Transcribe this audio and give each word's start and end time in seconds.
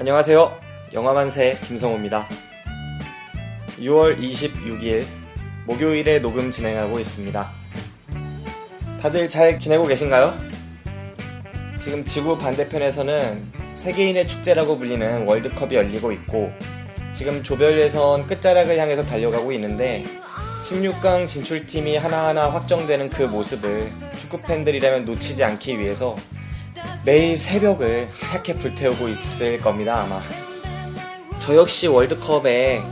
안녕하세요. 0.00 0.58
영화만세 0.94 1.58
김성호입니다. 1.66 2.26
6월 3.80 4.18
26일 4.18 5.04
목요일에 5.66 6.20
녹음 6.20 6.50
진행하고 6.50 6.98
있습니다. 6.98 7.50
다들 8.98 9.28
잘 9.28 9.60
지내고 9.60 9.86
계신가요? 9.86 10.38
지금 11.82 12.02
지구 12.06 12.38
반대편에서는 12.38 13.52
세계인의 13.74 14.26
축제라고 14.26 14.78
불리는 14.78 15.26
월드컵이 15.26 15.74
열리고 15.74 16.12
있고 16.12 16.50
지금 17.12 17.42
조별 17.42 17.78
예선 17.78 18.26
끝자락을 18.26 18.78
향해서 18.78 19.04
달려가고 19.04 19.52
있는데 19.52 20.06
16강 20.64 21.28
진출팀이 21.28 21.98
하나하나 21.98 22.48
확정되는 22.50 23.10
그 23.10 23.24
모습을 23.24 23.92
축구 24.18 24.40
팬들이라면 24.40 25.04
놓치지 25.04 25.44
않기 25.44 25.78
위해서 25.78 26.16
매일 27.04 27.36
새벽을 27.38 28.08
하얗게 28.12 28.56
불태우고 28.56 29.08
있을 29.08 29.58
겁니다, 29.58 30.02
아마. 30.02 30.20
저 31.38 31.56
역시 31.56 31.86
월드컵에 31.86 32.82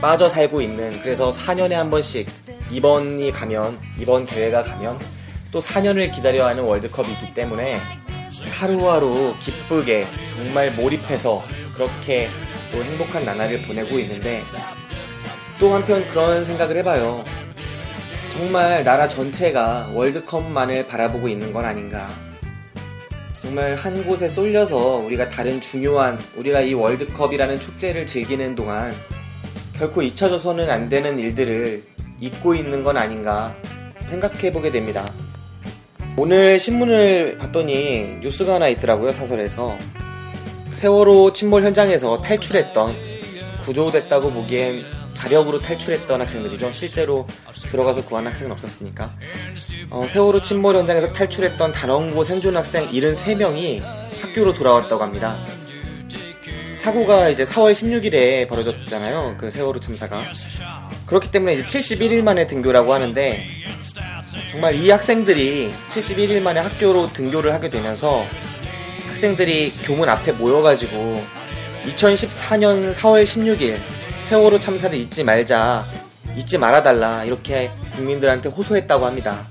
빠져 0.00 0.28
살고 0.28 0.60
있는, 0.60 1.00
그래서 1.02 1.30
4년에 1.30 1.72
한 1.72 1.90
번씩, 1.90 2.28
이번이 2.70 3.32
가면, 3.32 3.78
이번 3.98 4.26
대회가 4.26 4.62
가면, 4.62 4.98
또 5.50 5.60
4년을 5.60 6.12
기다려야 6.12 6.48
하는 6.48 6.64
월드컵이 6.64 7.10
있기 7.12 7.34
때문에, 7.34 7.78
하루하루 8.52 9.34
기쁘게, 9.40 10.06
정말 10.36 10.70
몰입해서, 10.72 11.42
그렇게 11.74 12.28
또 12.70 12.82
행복한 12.84 13.24
나날을 13.24 13.62
보내고 13.62 13.98
있는데, 13.98 14.42
또 15.58 15.74
한편 15.74 16.06
그런 16.08 16.44
생각을 16.44 16.76
해봐요. 16.76 17.24
정말 18.30 18.84
나라 18.84 19.08
전체가 19.08 19.90
월드컵만을 19.92 20.86
바라보고 20.86 21.28
있는 21.28 21.52
건 21.52 21.64
아닌가. 21.64 22.08
정말 23.48 23.74
한 23.76 24.04
곳에 24.04 24.28
쏠려서 24.28 24.76
우리가 24.76 25.30
다른 25.30 25.58
중요한 25.58 26.18
우리가 26.36 26.60
이 26.60 26.74
월드컵이라는 26.74 27.58
축제를 27.58 28.04
즐기는 28.04 28.54
동안 28.54 28.92
결코 29.72 30.02
잊혀져서는 30.02 30.68
안 30.68 30.90
되는 30.90 31.18
일들을 31.18 31.82
잊고 32.20 32.54
있는 32.54 32.82
건 32.82 32.98
아닌가 32.98 33.56
생각해 34.06 34.52
보게 34.52 34.70
됩니다. 34.70 35.10
오늘 36.18 36.60
신문을 36.60 37.38
봤더니 37.38 38.18
뉴스가 38.20 38.56
하나 38.56 38.68
있더라고요, 38.68 39.12
사설에서. 39.12 39.74
세월호 40.74 41.32
침몰 41.32 41.62
현장에서 41.62 42.18
탈출했던, 42.18 42.94
구조됐다고 43.62 44.30
보기엔 44.30 44.84
자력으로 45.18 45.58
탈출했던 45.58 46.20
학생들이죠. 46.20 46.72
실제로 46.72 47.26
들어가서 47.70 48.04
구한 48.04 48.26
학생은 48.26 48.52
없었으니까. 48.52 49.12
어, 49.90 50.06
세월호 50.08 50.42
침몰 50.42 50.76
현장에서 50.76 51.12
탈출했던 51.12 51.72
단원고 51.72 52.22
생존 52.22 52.56
학생 52.56 52.88
73명이 52.88 53.82
학교로 54.22 54.54
돌아왔다고 54.54 55.02
합니다. 55.02 55.36
사고가 56.76 57.30
이제 57.30 57.42
4월 57.42 57.72
16일에 57.72 58.48
벌어졌잖아요. 58.48 59.36
그 59.38 59.50
세월호 59.50 59.80
참사가. 59.80 60.22
그렇기 61.06 61.32
때문에 61.32 61.54
이제 61.54 61.64
71일 61.64 62.22
만에 62.22 62.46
등교라고 62.46 62.94
하는데 62.94 63.44
정말 64.52 64.76
이 64.76 64.88
학생들이 64.88 65.72
71일 65.88 66.40
만에 66.42 66.60
학교로 66.60 67.12
등교를 67.12 67.52
하게 67.52 67.70
되면서 67.70 68.24
학생들이 69.08 69.72
교문 69.82 70.08
앞에 70.08 70.32
모여가지고 70.32 71.24
2014년 71.86 72.94
4월 72.94 73.24
16일 73.24 73.97
세월호 74.28 74.60
참사를 74.60 74.96
잊지 74.98 75.24
말자, 75.24 75.86
잊지 76.36 76.58
말아달라, 76.58 77.24
이렇게 77.24 77.70
국민들한테 77.96 78.50
호소했다고 78.50 79.06
합니다. 79.06 79.48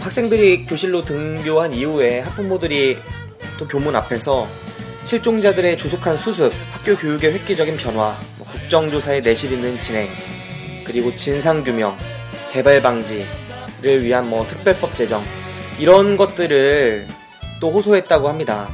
학생들이 0.00 0.66
교실로 0.66 1.02
등교한 1.02 1.72
이후에 1.72 2.20
학부모들이 2.20 2.98
또 3.58 3.66
교문 3.66 3.96
앞에서 3.96 4.46
실종자들의 5.04 5.78
조속한 5.78 6.18
수습, 6.18 6.52
학교 6.72 6.94
교육의 6.94 7.32
획기적인 7.32 7.78
변화, 7.78 8.14
뭐 8.36 8.46
국정조사의 8.52 9.22
내실 9.22 9.52
있는 9.52 9.78
진행, 9.78 10.10
그리고 10.84 11.16
진상규명, 11.16 11.96
재발 12.46 12.82
방지를 12.82 14.02
위한 14.02 14.28
뭐 14.28 14.46
특별법 14.46 14.94
제정, 14.94 15.24
이런 15.78 16.18
것들을 16.18 17.06
또 17.60 17.70
호소했다고 17.70 18.28
합니다. 18.28 18.68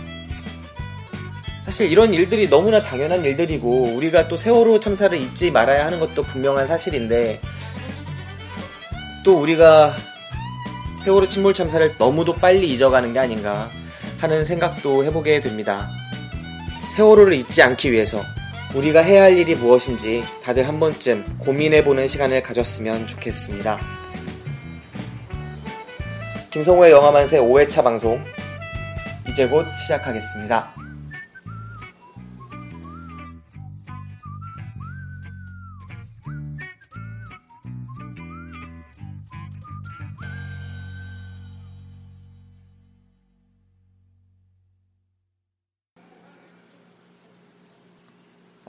사실 1.71 1.89
이런 1.89 2.13
일들이 2.13 2.51
너무나 2.51 2.83
당연한 2.83 3.25
일들이고 3.25 3.95
우리가 3.95 4.27
또 4.27 4.37
세월호 4.37 4.81
참사를 4.81 5.17
잊지 5.17 5.53
말아야 5.53 5.87
하는 5.87 6.01
것도 6.01 6.25
분명한 6.25 6.67
사실인데 6.67 7.41
또 9.25 9.39
우리가 9.41 9.95
세월호 11.05 11.29
침몰 11.29 11.55
참사를 11.55 11.95
너무도 11.97 12.35
빨리 12.35 12.69
잊어가는 12.73 13.13
게 13.13 13.21
아닌가 13.21 13.71
하는 14.19 14.45
생각도 14.45 15.05
해보게 15.05 15.41
됩니다. 15.43 15.87
세월호를 16.97 17.35
잊지 17.35 17.63
않기 17.63 17.93
위해서 17.93 18.21
우리가 18.75 19.01
해야 19.03 19.23
할 19.23 19.39
일이 19.39 19.55
무엇인지 19.55 20.25
다들 20.43 20.67
한 20.67 20.81
번쯤 20.81 21.39
고민해보는 21.39 22.09
시간을 22.09 22.43
가졌으면 22.43 23.07
좋겠습니다. 23.07 23.79
김성호의 26.51 26.91
영화만세 26.91 27.39
5회차 27.39 27.85
방송 27.85 28.21
이제 29.29 29.47
곧 29.47 29.65
시작하겠습니다. 29.81 30.80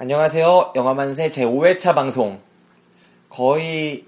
안녕하세요. 0.02 0.74
영화만세 0.76 1.30
제5회차 1.30 1.94
방송. 1.94 2.40
거의 3.30 4.06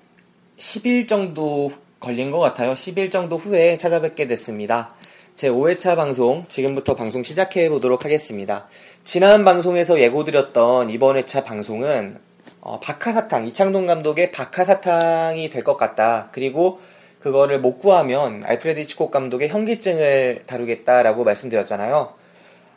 10일 0.57 1.07
정도 1.07 1.71
걸린 1.99 2.31
것 2.31 2.39
같아요. 2.39 2.73
10일 2.73 3.11
정도 3.11 3.37
후에 3.37 3.77
찾아뵙게 3.77 4.25
됐습니다. 4.25 4.95
제5회차 5.35 5.95
방송, 5.95 6.45
지금부터 6.47 6.95
방송 6.95 7.21
시작해 7.21 7.69
보도록 7.69 8.05
하겠습니다. 8.05 8.67
지난 9.03 9.45
방송에서 9.45 9.99
예고드렸던 9.99 10.89
이번 10.89 11.15
회차 11.15 11.43
방송은 11.43 12.17
어, 12.61 12.79
박하사탕, 12.79 13.45
이창동 13.45 13.85
감독의 13.85 14.31
박하사탕이 14.31 15.51
될 15.51 15.63
것 15.63 15.77
같다. 15.77 16.29
그리고 16.31 16.81
그거를 17.19 17.59
못 17.59 17.77
구하면 17.77 18.41
알프레드 18.43 18.79
히치콕 18.79 19.11
감독의 19.11 19.49
현기증을 19.49 20.45
다루겠다라고 20.47 21.23
말씀드렸잖아요. 21.23 22.15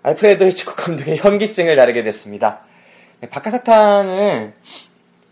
알프레드 0.02 0.44
히치콕 0.44 0.76
감독의 0.76 1.16
현기증을 1.16 1.76
다루게 1.76 2.02
됐습니다. 2.02 2.66
네, 3.20 3.28
박하사탕을 3.30 4.52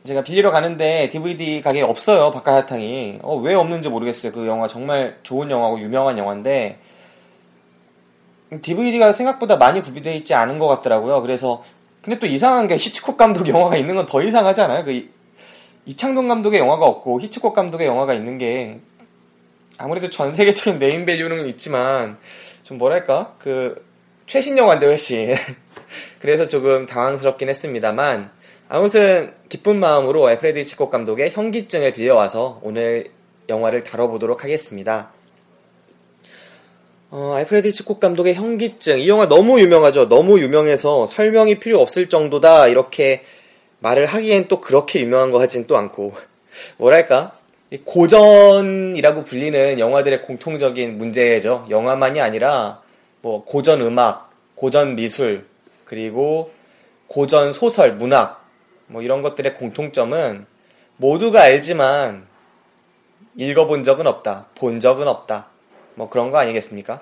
제가 0.05 0.23
빌리러 0.23 0.51
가는데 0.51 1.09
DVD 1.11 1.63
가게에 1.63 1.83
없어요. 1.83 2.31
박하사탕이. 2.31 3.21
어, 3.23 3.37
왜 3.37 3.55
없는지 3.55 3.89
모르겠어요. 3.89 4.33
그 4.33 4.47
영화 4.47 4.69
정말 4.69 5.19
좋은 5.23 5.51
영화고 5.51 5.81
유명한 5.81 6.19
영화인데 6.19 6.79
DVD가 8.61 9.13
생각보다 9.13 9.57
많이 9.57 9.83
구비되어 9.83 10.13
있지 10.15 10.35
않은 10.35 10.59
것 10.59 10.67
같더라고요. 10.69 11.23
그래서 11.23 11.65
근데 12.03 12.19
또 12.19 12.27
이상한 12.27 12.67
게 12.67 12.77
히치콕 12.77 13.17
감독 13.17 13.49
영화가 13.49 13.77
있는 13.77 13.95
건 13.97 14.07
더 14.07 14.23
이상하지 14.23 14.61
않아요? 14.63 14.85
그 14.85 15.09
이창동 15.87 16.29
감독의 16.29 16.61
영화가 16.61 16.85
없고 16.87 17.21
히치콕 17.21 17.55
감독의 17.55 17.87
영화가 17.87 18.15
있는 18.15 18.37
게 18.39 18.81
아무래도 19.79 20.11
전 20.11 20.35
세계적인 20.35 20.79
네임 20.79 21.05
밸류는 21.07 21.47
있지만 21.49 22.19
좀 22.63 22.79
뭐랄까 22.79 23.35
그 23.39 23.85
최신 24.27 24.57
영화인데 24.59 24.87
훨씬 24.87 25.35
그래서 26.21 26.47
조금 26.47 26.87
당황스럽긴 26.87 27.49
했습니다만 27.49 28.31
아무튼 28.69 29.33
기쁜 29.49 29.79
마음으로 29.79 30.27
알프레드 30.27 30.59
히치콕 30.61 30.91
감독의 30.91 31.31
현기증을 31.31 31.93
빌려와서 31.93 32.61
오늘 32.63 33.11
영화를 33.49 33.85
다뤄보도록 33.85 34.43
하겠습니다. 34.43 35.13
어, 37.11 37.35
알프레드 37.37 37.69
히치콕 37.69 38.01
감독의 38.01 38.35
현기증 38.35 39.01
이 39.01 39.09
영화 39.09 39.29
너무 39.29 39.61
유명하죠. 39.61 40.09
너무 40.09 40.41
유명해서 40.41 41.07
설명이 41.07 41.61
필요 41.61 41.81
없을 41.81 42.09
정도다 42.09 42.69
이렇게 42.69 43.23
말을 43.79 44.07
하기엔 44.07 44.49
또 44.49 44.61
그렇게 44.61 45.01
유명한 45.01 45.31
거 45.31 45.41
하진 45.41 45.67
또 45.67 45.77
않고 45.77 46.15
뭐랄까 46.79 47.39
고전이라고 47.85 49.25
불리는 49.25 49.79
영화들의 49.79 50.23
공통적인 50.23 50.97
문제죠. 50.97 51.67
영화만이 51.71 52.21
아니라 52.21 52.83
뭐 53.21 53.45
고전 53.45 53.83
음악, 53.83 54.31
고전 54.55 54.97
미술, 54.97 55.47
그리고 55.95 56.53
고전 57.07 57.53
소설, 57.53 57.93
문학 57.95 58.45
뭐 58.89 59.01
이런 59.01 59.23
것들의 59.23 59.55
공통점은 59.55 60.45
모두가 60.97 61.43
알지만 61.43 62.27
읽어본 63.37 63.85
적은 63.85 64.09
없다, 64.09 64.47
본 64.57 64.81
적은 64.81 65.07
없다. 65.07 65.47
뭐 65.95 66.11
그런 66.11 66.33
거 66.33 66.39
아니겠습니까? 66.39 67.01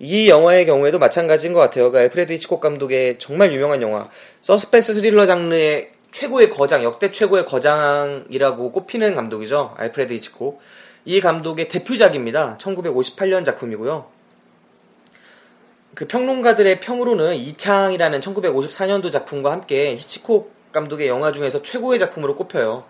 이 0.00 0.28
영화의 0.28 0.66
경우에도 0.66 0.98
마찬가지인 0.98 1.52
것 1.52 1.60
같아요. 1.60 1.92
그러니까 1.92 2.00
알프레드 2.00 2.32
히치콕 2.32 2.60
감독의 2.60 3.20
정말 3.20 3.52
유명한 3.52 3.82
영화, 3.82 4.08
서스펜스 4.40 4.94
스릴러 4.94 5.26
장르의 5.26 5.92
최고의 6.10 6.50
거장, 6.50 6.82
역대 6.82 7.12
최고의 7.12 7.44
거장이라고 7.44 8.72
꼽히는 8.72 9.14
감독이죠. 9.14 9.74
알프레드 9.76 10.12
히치콕. 10.14 10.60
이 11.04 11.20
감독의 11.20 11.68
대표작입니다. 11.68 12.58
1958년 12.58 13.44
작품이고요. 13.44 14.19
그 15.94 16.06
평론가들의 16.06 16.80
평으로는 16.80 17.34
이창이라는 17.34 18.20
1954년도 18.20 19.10
작품과 19.10 19.50
함께 19.50 19.96
히치콕 19.96 20.52
감독의 20.72 21.08
영화 21.08 21.32
중에서 21.32 21.62
최고의 21.62 21.98
작품으로 21.98 22.36
꼽혀요. 22.36 22.84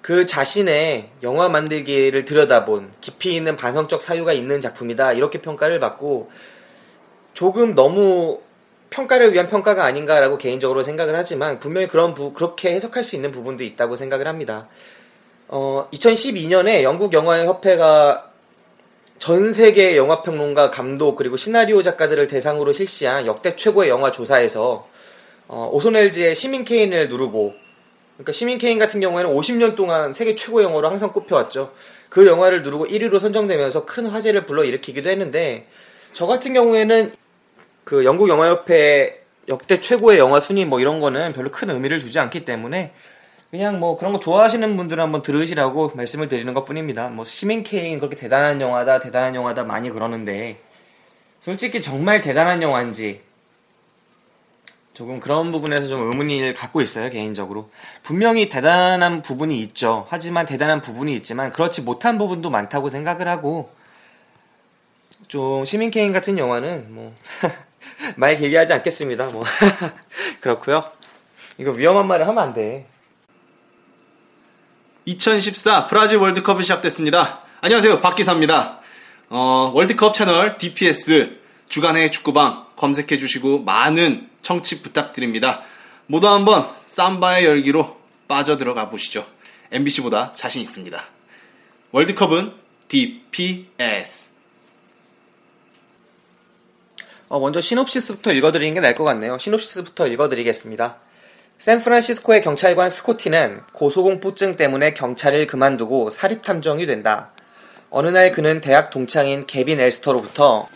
그 0.00 0.26
자신의 0.26 1.10
영화 1.22 1.48
만들기를 1.48 2.24
들여다본 2.24 2.90
깊이 3.00 3.36
있는 3.36 3.56
반성적 3.56 4.02
사유가 4.02 4.32
있는 4.32 4.60
작품이다. 4.60 5.12
이렇게 5.12 5.40
평가를 5.40 5.78
받고 5.78 6.30
조금 7.34 7.74
너무 7.74 8.40
평가를 8.90 9.32
위한 9.32 9.48
평가가 9.48 9.84
아닌가라고 9.84 10.38
개인적으로 10.38 10.82
생각을 10.82 11.14
하지만 11.14 11.60
분명히 11.60 11.86
그런 11.86 12.14
부, 12.14 12.32
그렇게 12.32 12.74
해석할 12.74 13.04
수 13.04 13.14
있는 13.14 13.30
부분도 13.30 13.62
있다고 13.64 13.96
생각을 13.96 14.26
합니다. 14.26 14.68
어, 15.48 15.88
2012년에 15.92 16.82
영국 16.82 17.12
영화의 17.12 17.46
협회가 17.46 18.31
전 19.22 19.52
세계 19.52 19.96
영화 19.96 20.20
평론가, 20.20 20.72
감독 20.72 21.14
그리고 21.14 21.36
시나리오 21.36 21.80
작가들을 21.80 22.26
대상으로 22.26 22.72
실시한 22.72 23.24
역대 23.24 23.54
최고의 23.54 23.88
영화 23.88 24.10
조사에서 24.10 24.88
어, 25.46 25.70
오소넬즈의 25.72 26.34
시민 26.34 26.64
케인을 26.64 27.08
누르고 27.08 27.54
그러니까 28.14 28.32
시민 28.32 28.58
케인 28.58 28.80
같은 28.80 28.98
경우에는 28.98 29.30
50년 29.30 29.76
동안 29.76 30.12
세계 30.12 30.34
최고 30.34 30.60
영화로 30.60 30.88
항상 30.88 31.12
꼽혀왔죠. 31.12 31.72
그 32.08 32.26
영화를 32.26 32.64
누르고 32.64 32.88
1위로 32.88 33.20
선정되면서 33.20 33.86
큰 33.86 34.06
화제를 34.06 34.44
불러일으키기도 34.44 35.08
했는데 35.08 35.68
저 36.12 36.26
같은 36.26 36.52
경우에는 36.52 37.12
그 37.84 38.04
영국 38.04 38.28
영화협회 38.28 39.22
역대 39.46 39.78
최고의 39.78 40.18
영화 40.18 40.40
순위 40.40 40.64
뭐 40.64 40.80
이런 40.80 40.98
거는 40.98 41.32
별로 41.32 41.52
큰 41.52 41.70
의미를 41.70 42.00
두지 42.00 42.18
않기 42.18 42.44
때문에 42.44 42.92
그냥 43.52 43.80
뭐 43.80 43.98
그런 43.98 44.14
거 44.14 44.18
좋아하시는 44.18 44.78
분들은 44.78 45.04
한번 45.04 45.20
들으시라고 45.20 45.92
말씀을 45.94 46.28
드리는 46.28 46.54
것 46.54 46.64
뿐입니다. 46.64 47.10
뭐 47.10 47.22
시민 47.26 47.62
케인 47.62 47.98
그렇게 47.98 48.16
대단한 48.16 48.62
영화다, 48.62 49.00
대단한 49.00 49.34
영화다 49.34 49.64
많이 49.64 49.90
그러는데 49.90 50.58
솔직히 51.42 51.82
정말 51.82 52.22
대단한 52.22 52.62
영화인지 52.62 53.20
조금 54.94 55.20
그런 55.20 55.50
부분에서 55.50 55.86
좀 55.86 56.00
의문을 56.00 56.54
갖고 56.54 56.80
있어요, 56.80 57.10
개인적으로. 57.10 57.68
분명히 58.02 58.48
대단한 58.48 59.20
부분이 59.20 59.60
있죠. 59.64 60.06
하지만 60.08 60.46
대단한 60.46 60.80
부분이 60.80 61.14
있지만 61.16 61.52
그렇지 61.52 61.82
못한 61.82 62.16
부분도 62.16 62.48
많다고 62.48 62.88
생각을 62.88 63.28
하고 63.28 63.70
좀 65.28 65.66
시민 65.66 65.90
케인 65.90 66.10
같은 66.10 66.38
영화는 66.38 66.86
뭐 66.94 67.14
말 68.16 68.34
길게 68.34 68.56
하지 68.56 68.72
않겠습니다. 68.72 69.26
뭐 69.26 69.44
그렇고요. 70.40 70.84
이거 71.58 71.72
위험한 71.72 72.06
말을 72.06 72.26
하면 72.26 72.42
안 72.42 72.54
돼. 72.54 72.86
2014 75.04 75.88
브라질 75.88 76.18
월드컵이 76.18 76.62
시작됐습니다. 76.62 77.40
안녕하세요. 77.60 78.00
박기사입니다. 78.00 78.78
어, 79.30 79.72
월드컵 79.74 80.14
채널 80.14 80.58
DPS 80.58 81.40
주간의 81.68 82.12
축구방 82.12 82.66
검색해 82.76 83.18
주시고 83.18 83.62
많은 83.64 84.28
청취 84.42 84.82
부탁드립니다. 84.82 85.62
모두 86.06 86.28
한번 86.28 86.68
삼바의 86.86 87.46
열기로 87.46 88.00
빠져들어가 88.28 88.90
보시죠. 88.90 89.26
MBC보다 89.72 90.32
자신 90.32 90.62
있습니다. 90.62 91.02
월드컵은 91.90 92.52
DPS. 92.86 94.30
어, 97.28 97.40
먼저 97.40 97.60
시놉시스부터 97.60 98.32
읽어드리는 98.34 98.74
게 98.74 98.80
나을 98.80 98.94
것 98.94 99.02
같네요. 99.04 99.38
시놉시스부터 99.38 100.06
읽어드리겠습니다. 100.06 100.98
샌프란시스코의 101.62 102.42
경찰관 102.42 102.90
스코티는 102.90 103.60
고소공포증 103.72 104.56
때문에 104.56 104.94
경찰을 104.94 105.46
그만두고 105.46 106.10
사립탐정이 106.10 106.86
된다. 106.86 107.30
어느 107.88 108.08
날 108.08 108.32
그는 108.32 108.60
대학 108.60 108.90
동창인 108.90 109.46
개빈 109.46 109.78
엘스터로부터 109.78 110.68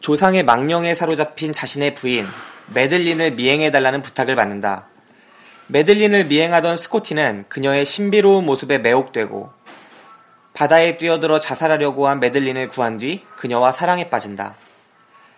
조상의 0.00 0.42
망령에 0.42 0.94
사로잡힌 0.94 1.52
자신의 1.52 1.94
부인 1.94 2.26
메들린을 2.72 3.32
미행해달라는 3.32 4.00
부탁을 4.00 4.34
받는다. 4.34 4.88
메들린을 5.66 6.24
미행하던 6.24 6.78
스코티는 6.78 7.44
그녀의 7.50 7.84
신비로운 7.84 8.46
모습에 8.46 8.78
매혹되고 8.78 9.52
바다에 10.54 10.96
뛰어들어 10.96 11.40
자살하려고 11.40 12.08
한 12.08 12.20
메들린을 12.20 12.68
구한 12.68 12.96
뒤 12.96 13.22
그녀와 13.36 13.70
사랑에 13.70 14.08
빠진다. 14.08 14.54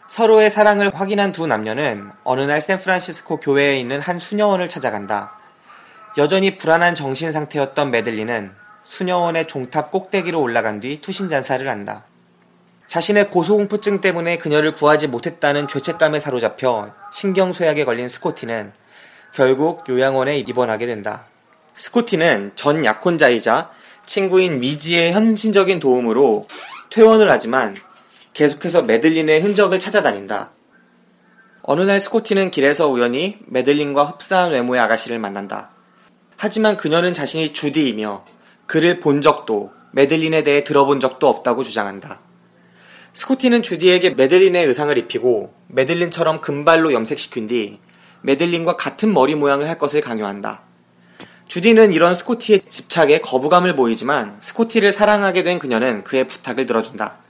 서로의 0.07 0.51
사랑을 0.51 0.95
확인한 0.95 1.33
두 1.33 1.47
남녀는 1.47 2.11
어느 2.25 2.43
날 2.43 2.61
샌프란시스코 2.61 3.41
교외에 3.41 3.79
있는 3.81 4.01
한 4.01 4.19
수녀원을 4.19 4.69
찾아간다. 4.69 5.39
여전히 6.19 6.59
불안한 6.59 6.95
정신 6.95 7.33
상태였던 7.33 7.91
메들린은 7.91 8.53
수녀원의 8.85 9.49
종탑 9.49 9.91
꼭대기로 9.91 10.41
올라간 10.41 10.81
뒤 10.81 11.01
투신자살을 11.01 11.69
한다. 11.69 12.05
자신의 12.87 13.31
고소공포증 13.31 14.03
때문에 14.03 14.37
그녀를 14.37 14.73
구하지 14.73 15.09
못했다는 15.09 15.69
죄책감에 15.69 16.21
사로잡혀 16.21 16.93
신경쇠약에 17.13 17.87
걸린 17.87 18.09
스코티는 18.09 18.73
결국 19.33 19.89
요양원에 19.89 20.39
입원하게 20.39 20.87
된다. 20.87 21.27
스코티는 21.77 22.53
전 22.55 22.85
약혼자이자 22.85 23.71
친구인 24.05 24.61
미지의 24.61 25.13
현실적인 25.15 25.81
도움으로 25.81 26.47
퇴원을 26.91 27.31
하지만 27.31 27.75
계속해서 28.35 28.83
메들린의 28.83 29.41
흔적을 29.41 29.79
찾아다닌다. 29.79 30.51
어느 31.63 31.83
날 31.83 32.01
스코티는 32.01 32.51
길에서 32.51 32.89
우연히 32.89 33.39
메들린과 33.47 34.05
흡사한 34.05 34.51
외모의 34.51 34.81
아가씨를 34.81 35.21
만난다. 35.21 35.71
하지만 36.37 36.77
그녀는 36.77 37.15
자신이 37.15 37.53
주디이며 37.53 38.25
그를 38.67 38.99
본 38.99 39.23
적도 39.23 39.71
메들린에 39.93 40.43
대해 40.43 40.65
들어본 40.65 40.99
적도 40.99 41.29
없다고 41.29 41.63
주장한다. 41.63 42.21
스코티는 43.13 43.63
주디에게 43.63 44.11
메들린의 44.11 44.67
의상을 44.67 44.99
입히고 44.99 45.55
메들린처럼 45.69 46.41
금발로 46.41 46.93
염색시킨 46.93 47.47
뒤 47.47 47.79
메들린과 48.23 48.77
같은 48.77 49.15
머리 49.15 49.37
모양을 49.37 49.69
할 49.69 49.79
것을 49.79 50.01
강요한다. 50.01 50.63
주디는 51.47 51.93
이런 51.93 52.17
스코티의 52.17 52.63
집착에 52.63 53.21
거부감을 53.21 53.77
보이지만 53.77 54.39
스코티를 54.41 54.91
사랑하게 54.91 55.45
된 55.45 55.61
그녀는 55.61 56.03
그의 56.03 56.27
부탁을 56.27 56.67
들어준다. 56.67 57.24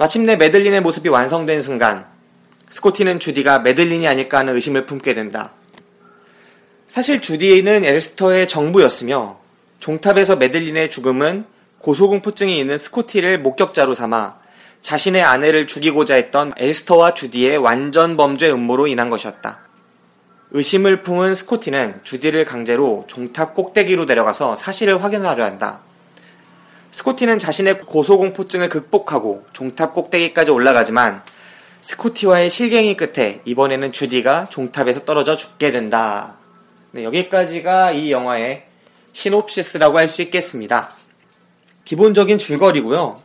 마침내 0.00 0.34
메들린의 0.36 0.80
모습이 0.80 1.10
완성된 1.10 1.60
순간 1.60 2.06
스코티는 2.70 3.20
주디가 3.20 3.58
메들린이 3.58 4.08
아닐까 4.08 4.38
하는 4.38 4.54
의심을 4.54 4.86
품게 4.86 5.12
된다. 5.12 5.52
사실 6.88 7.20
주디는 7.20 7.84
엘스터의 7.84 8.48
정부였으며 8.48 9.38
종탑에서 9.78 10.36
메들린의 10.36 10.88
죽음은 10.88 11.44
고소공포증이 11.80 12.58
있는 12.58 12.78
스코티를 12.78 13.40
목격자로 13.40 13.92
삼아 13.92 14.38
자신의 14.80 15.22
아내를 15.22 15.66
죽이고자 15.66 16.14
했던 16.14 16.54
엘스터와 16.56 17.12
주디의 17.12 17.58
완전 17.58 18.16
범죄 18.16 18.50
음모로 18.50 18.86
인한 18.86 19.10
것이었다. 19.10 19.58
의심을 20.52 21.02
품은 21.02 21.34
스코티는 21.34 22.00
주디를 22.04 22.46
강제로 22.46 23.04
종탑 23.06 23.54
꼭대기로 23.54 24.06
데려가서 24.06 24.56
사실을 24.56 25.04
확인하려 25.04 25.44
한다. 25.44 25.82
스코티는 26.92 27.38
자신의 27.38 27.82
고소공포증을 27.82 28.68
극복하고 28.68 29.44
종탑 29.52 29.94
꼭대기까지 29.94 30.50
올라가지만 30.50 31.22
스코티와의 31.82 32.50
실갱이 32.50 32.96
끝에 32.96 33.40
이번에는 33.44 33.92
주디가 33.92 34.48
종탑에서 34.50 35.04
떨어져 35.04 35.36
죽게 35.36 35.70
된다. 35.70 36.36
네, 36.92 37.04
여기까지가 37.04 37.92
이 37.92 38.10
영화의 38.10 38.64
시놉시스라고 39.12 39.98
할 39.98 40.08
수 40.08 40.22
있겠습니다. 40.22 40.94
기본적인 41.84 42.38
줄거리고요. 42.38 43.18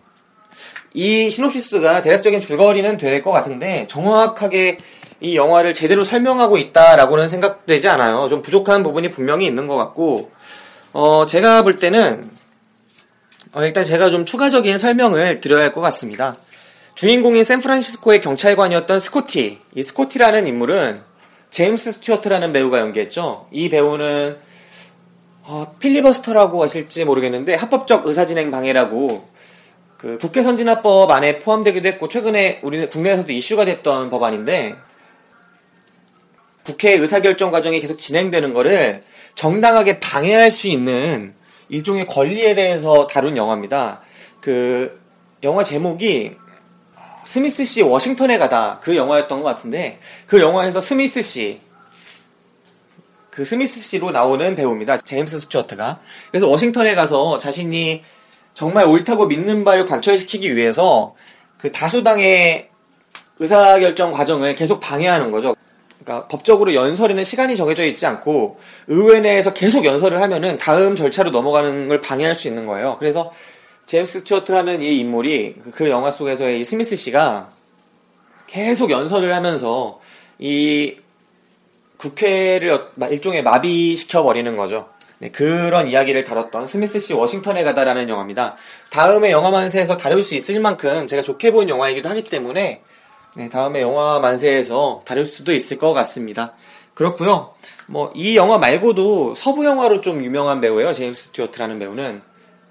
이 0.94 1.30
시놉시스가 1.30 2.02
대략적인 2.02 2.40
줄거리는 2.40 2.98
될 2.98 3.22
것 3.22 3.32
같은데 3.32 3.86
정확하게 3.90 4.78
이 5.20 5.36
영화를 5.36 5.74
제대로 5.74 6.04
설명하고 6.04 6.58
있다라고는 6.58 7.30
생각되지 7.30 7.90
않아요. 7.90 8.28
좀 8.30 8.42
부족한 8.42 8.84
부분이 8.84 9.10
분명히 9.10 9.46
있는 9.46 9.68
것 9.68 9.76
같고 9.76 10.32
어, 10.94 11.26
제가 11.26 11.64
볼 11.64 11.76
때는 11.76 12.30
어, 13.56 13.64
일단 13.64 13.86
제가 13.86 14.10
좀 14.10 14.26
추가적인 14.26 14.78
설명을 14.78 15.40
드려야 15.40 15.64
할 15.64 15.72
것 15.72 15.80
같습니다. 15.80 16.38
주인공인 16.94 17.46
샌프란시스코의 17.46 18.20
경찰관이었던 18.20 19.00
스코티. 19.00 19.60
이 19.74 19.84
스코티라는 19.84 20.46
인물은 20.46 21.02
제임스 21.52 21.94
스튜어트라는 21.94 22.52
배우가 22.52 22.82
연기했죠. 22.82 23.48
이 23.52 23.70
배우는 23.70 24.38
어, 25.44 25.76
필리버스터라고 25.80 26.62
하실지 26.62 27.06
모르겠는데 27.06 27.56
합법적 27.56 28.06
의사진행 28.06 28.52
방해라고 28.52 29.26
그 29.98 30.18
국회 30.18 30.44
선진화법 30.44 31.10
안에 31.10 31.40
포함되기도 31.40 31.88
했고 31.88 32.10
최근에 32.10 32.60
우리 32.62 32.86
국내에서도 32.90 33.32
이슈가 33.32 33.64
됐던 33.64 34.10
법안인데 34.10 34.76
국회 36.66 36.94
의사결정 36.94 37.52
과정이 37.52 37.80
계속 37.80 38.00
진행되는 38.00 38.54
거를 38.54 39.02
정당하게 39.36 40.02
방해할 40.02 40.52
수 40.52 40.68
있는 40.68 41.34
일종의 41.70 42.08
권리에 42.08 42.56
대해서 42.56 43.08
다룬 43.08 43.38
영화입니다. 43.38 44.02
그 44.42 45.00
영화 45.44 45.64
제목이 45.64 46.36
스미스 47.26 47.66
씨 47.66 47.82
워싱턴에 47.82 48.38
가다 48.38 48.80
그 48.82 48.96
영화였던 48.96 49.42
것 49.42 49.50
같은데 49.56 50.00
그 50.28 50.40
영화에서 50.40 50.82
스미스 50.82 51.22
씨 51.22 51.66
그 53.36 53.44
스미스 53.44 53.82
씨로 53.82 54.12
나오는 54.12 54.56
배우입니다. 54.56 54.96
제임스 54.98 55.42
스튜어트가. 55.42 56.00
그래서 56.32 56.48
워싱턴에 56.48 56.96
가서 56.96 57.38
자신이 57.38 58.02
정말 58.54 58.86
옳다고 58.86 59.28
믿는 59.28 59.66
바를 59.66 59.86
관철시키기 59.86 60.56
위해서 60.56 61.16
그 61.58 61.70
다수당의 61.70 62.70
의사결정 63.38 64.14
과정을 64.14 64.56
계속 64.56 64.80
방해하는 64.80 65.32
거죠. 65.32 65.54
그러니까 66.06 66.28
법적으로 66.28 66.76
연설에는 66.76 67.24
시간이 67.24 67.56
정해져 67.56 67.84
있지 67.84 68.06
않고 68.06 68.60
의회 68.88 69.20
내에서 69.20 69.54
계속 69.54 69.86
연설을 69.86 70.22
하면은 70.22 70.60
다음 70.60 70.96
절차로 70.96 71.32
넘어가는 71.32 71.88
걸 71.88 72.00
방해할 72.00 72.36
수 72.36 72.48
있는 72.48 72.68
거예요. 72.68 72.98
그래서 73.00 73.34
제임스 73.88 74.20
스튜어트라는 74.20 74.84
이 74.84 75.00
인물이 75.00 75.56
그 75.74 75.90
영화 75.90 76.12
속에서의 76.12 76.60
이 76.60 76.64
스미스 76.64 76.96
씨가 76.96 77.50
계속 78.46 78.92
연설을 78.92 79.34
하면서 79.34 80.00
이 80.38 80.96
국회를 81.98 82.80
일종의 83.10 83.42
마비시켜 83.42 84.22
버리는 84.22 84.56
거죠. 84.56 84.90
네, 85.18 85.32
그런 85.32 85.88
이야기를 85.88 86.24
다뤘던 86.24 86.68
스미스 86.68 87.00
씨 87.00 87.14
워싱턴에 87.14 87.64
가다라는 87.64 88.10
영화입니다. 88.10 88.58
다음에 88.90 89.32
영화 89.32 89.50
만세에서 89.50 89.98
다룰 89.98 90.22
수 90.22 90.36
있을 90.36 90.60
만큼 90.60 91.08
제가 91.08 91.24
좋게 91.24 91.52
본 91.52 91.70
영화이기도 91.70 92.10
하기 92.10 92.26
때문에 92.26 92.82
네, 93.36 93.50
다음에 93.50 93.82
영화 93.82 94.20
만세에서 94.20 95.04
다룰 95.06 95.26
수도 95.26 95.52
있을 95.54 95.78
것 95.78 95.94
같습니다. 95.94 96.54
그렇고요. 96.94 97.54
뭐 97.88 98.12
이 98.16 98.36
영화 98.38 98.58
말고도 98.58 99.36
서부 99.36 99.66
영화로 99.66 100.02
좀 100.02 100.24
유명한 100.24 100.62
배우예요. 100.62 100.94
제임스 100.94 101.26
스튜어트라는 101.28 101.78
배우는 101.80 102.22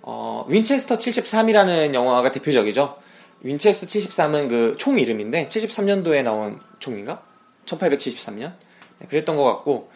어, 0.02 0.44
윈체스터 0.49 0.97
73이라는 0.97 1.94
영화가 1.94 2.33
대표적이죠. 2.33 2.97
윈체스터 3.42 3.87
73은 3.87 4.49
그 4.49 4.76
총 4.78 4.99
이름인데 4.99 5.49
73년도에 5.49 6.23
나온 6.23 6.59
총인가? 6.78 7.21
1873년? 7.66 8.52
네, 8.99 9.06
그랬던 9.09 9.37
것 9.37 9.44
같고 9.44 9.90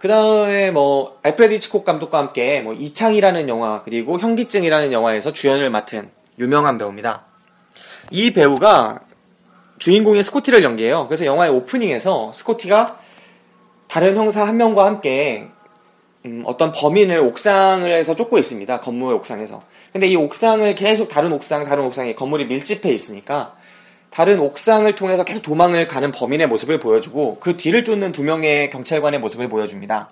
그 0.00 0.08
다음에 0.08 0.70
뭐 0.70 1.18
알프레드 1.22 1.54
히치콕 1.54 1.84
감독과 1.84 2.18
함께 2.18 2.60
뭐 2.62 2.72
이창이라는 2.72 3.48
영화 3.48 3.82
그리고 3.82 4.18
현기증이라는 4.18 4.92
영화에서 4.92 5.32
주연을 5.32 5.68
맡은 5.70 6.10
유명한 6.38 6.78
배우입니다. 6.78 7.24
이 8.10 8.30
배우가 8.32 9.00
주인공의 9.78 10.24
스코티를 10.24 10.62
연기해요. 10.62 11.06
그래서 11.08 11.24
영화의 11.24 11.52
오프닝에서 11.52 12.32
스코티가 12.32 12.98
다른 13.88 14.16
형사 14.16 14.46
한 14.46 14.56
명과 14.56 14.84
함께 14.84 15.46
음, 16.26 16.42
어떤 16.46 16.72
범인을 16.72 17.18
옥상을 17.20 17.90
해서 17.90 18.14
쫓고 18.14 18.38
있습니다. 18.38 18.80
건물 18.80 19.14
옥상에서. 19.14 19.62
근데 19.92 20.06
이 20.08 20.16
옥상을 20.16 20.74
계속 20.74 21.08
다른 21.08 21.32
옥상, 21.32 21.64
다른 21.64 21.84
옥상에 21.84 22.14
건물이 22.14 22.46
밀집해 22.46 22.92
있으니까 22.92 23.52
다른 24.10 24.40
옥상을 24.40 24.92
통해서 24.94 25.24
계속 25.24 25.42
도망을 25.42 25.86
가는 25.86 26.10
범인의 26.12 26.48
모습을 26.48 26.80
보여주고 26.80 27.38
그 27.40 27.56
뒤를 27.56 27.84
쫓는 27.84 28.12
두 28.12 28.22
명의 28.24 28.68
경찰관의 28.70 29.20
모습을 29.20 29.48
보여줍니다. 29.48 30.10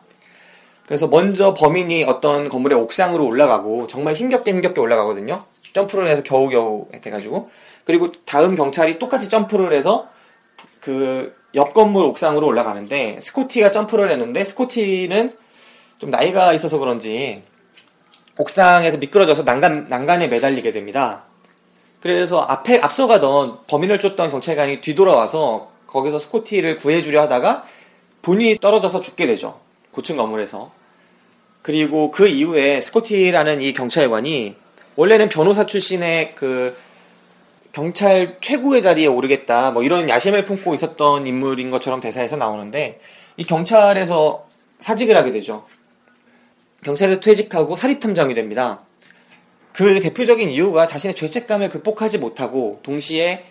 그래서 0.86 1.08
먼저 1.08 1.52
범인이 1.54 2.04
어떤 2.04 2.48
건물의 2.48 2.78
옥상으로 2.78 3.26
올라가고 3.26 3.88
정말 3.88 4.14
힘겹게 4.14 4.52
힘겹게 4.52 4.80
올라가거든요. 4.80 5.44
점프를 5.74 6.08
해서 6.08 6.22
겨우겨우 6.22 6.86
돼가지고 7.02 7.50
그리고 7.86 8.12
다음 8.26 8.54
경찰이 8.54 8.98
똑같이 8.98 9.30
점프를 9.30 9.72
해서 9.72 10.10
그 10.80 11.34
옆 11.56 11.72
건물 11.72 12.04
옥상으로 12.04 12.46
올라가는데 12.46 13.18
스코티가 13.20 13.72
점프를 13.72 14.10
했는데 14.10 14.44
스코티는 14.44 15.34
좀 15.98 16.10
나이가 16.10 16.52
있어서 16.52 16.78
그런지 16.78 17.42
옥상에서 18.36 18.98
미끄러져서 18.98 19.44
난간, 19.44 19.88
난간에 19.88 20.28
매달리게 20.28 20.72
됩니다. 20.72 21.24
그래서 22.02 22.42
앞에 22.42 22.78
앞서가던 22.78 23.60
범인을 23.66 23.98
쫓던 23.98 24.30
경찰관이 24.30 24.82
뒤돌아와서 24.82 25.70
거기서 25.86 26.18
스코티를 26.18 26.76
구해주려 26.76 27.22
하다가 27.22 27.64
본인이 28.20 28.58
떨어져서 28.58 29.00
죽게 29.00 29.26
되죠. 29.26 29.58
고층 29.92 30.18
건물에서. 30.18 30.70
그리고 31.62 32.10
그 32.10 32.28
이후에 32.28 32.80
스코티라는 32.80 33.62
이 33.62 33.72
경찰관이 33.72 34.56
원래는 34.96 35.30
변호사 35.30 35.64
출신의 35.64 36.34
그 36.34 36.76
경찰 37.76 38.38
최고의 38.40 38.80
자리에 38.80 39.06
오르겠다 39.06 39.70
뭐 39.70 39.82
이런 39.82 40.08
야심을 40.08 40.46
품고 40.46 40.74
있었던 40.74 41.26
인물인 41.26 41.70
것처럼 41.70 42.00
대사에서 42.00 42.36
나오는데 42.36 43.00
이 43.36 43.44
경찰에서 43.44 44.46
사직을 44.78 45.14
하게 45.14 45.30
되죠. 45.32 45.66
경찰에서 46.84 47.20
퇴직하고 47.20 47.76
사립탐정이 47.76 48.32
됩니다. 48.32 48.80
그 49.74 50.00
대표적인 50.00 50.48
이유가 50.48 50.86
자신의 50.86 51.14
죄책감을 51.16 51.68
극복하지 51.68 52.16
못하고 52.16 52.80
동시에 52.82 53.44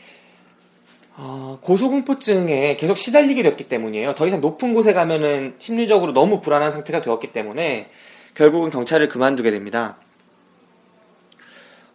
어, 1.18 1.60
고소공포증에 1.62 2.78
계속 2.78 2.98
시달리게 2.98 3.44
됐기 3.44 3.70
때문이에요. 3.70 4.16
더 4.16 4.26
이상 4.26 4.42
높은 4.42 4.74
곳에 4.74 4.94
가면은 4.94 5.54
심리적으로 5.60 6.14
너무 6.14 6.42
불안한 6.42 6.72
상태가 6.72 7.04
되었기 7.04 7.32
때문에 7.32 7.92
결국은 8.34 8.72
경찰을 8.72 9.08
그만두게 9.08 9.52
됩니다. 9.52 9.98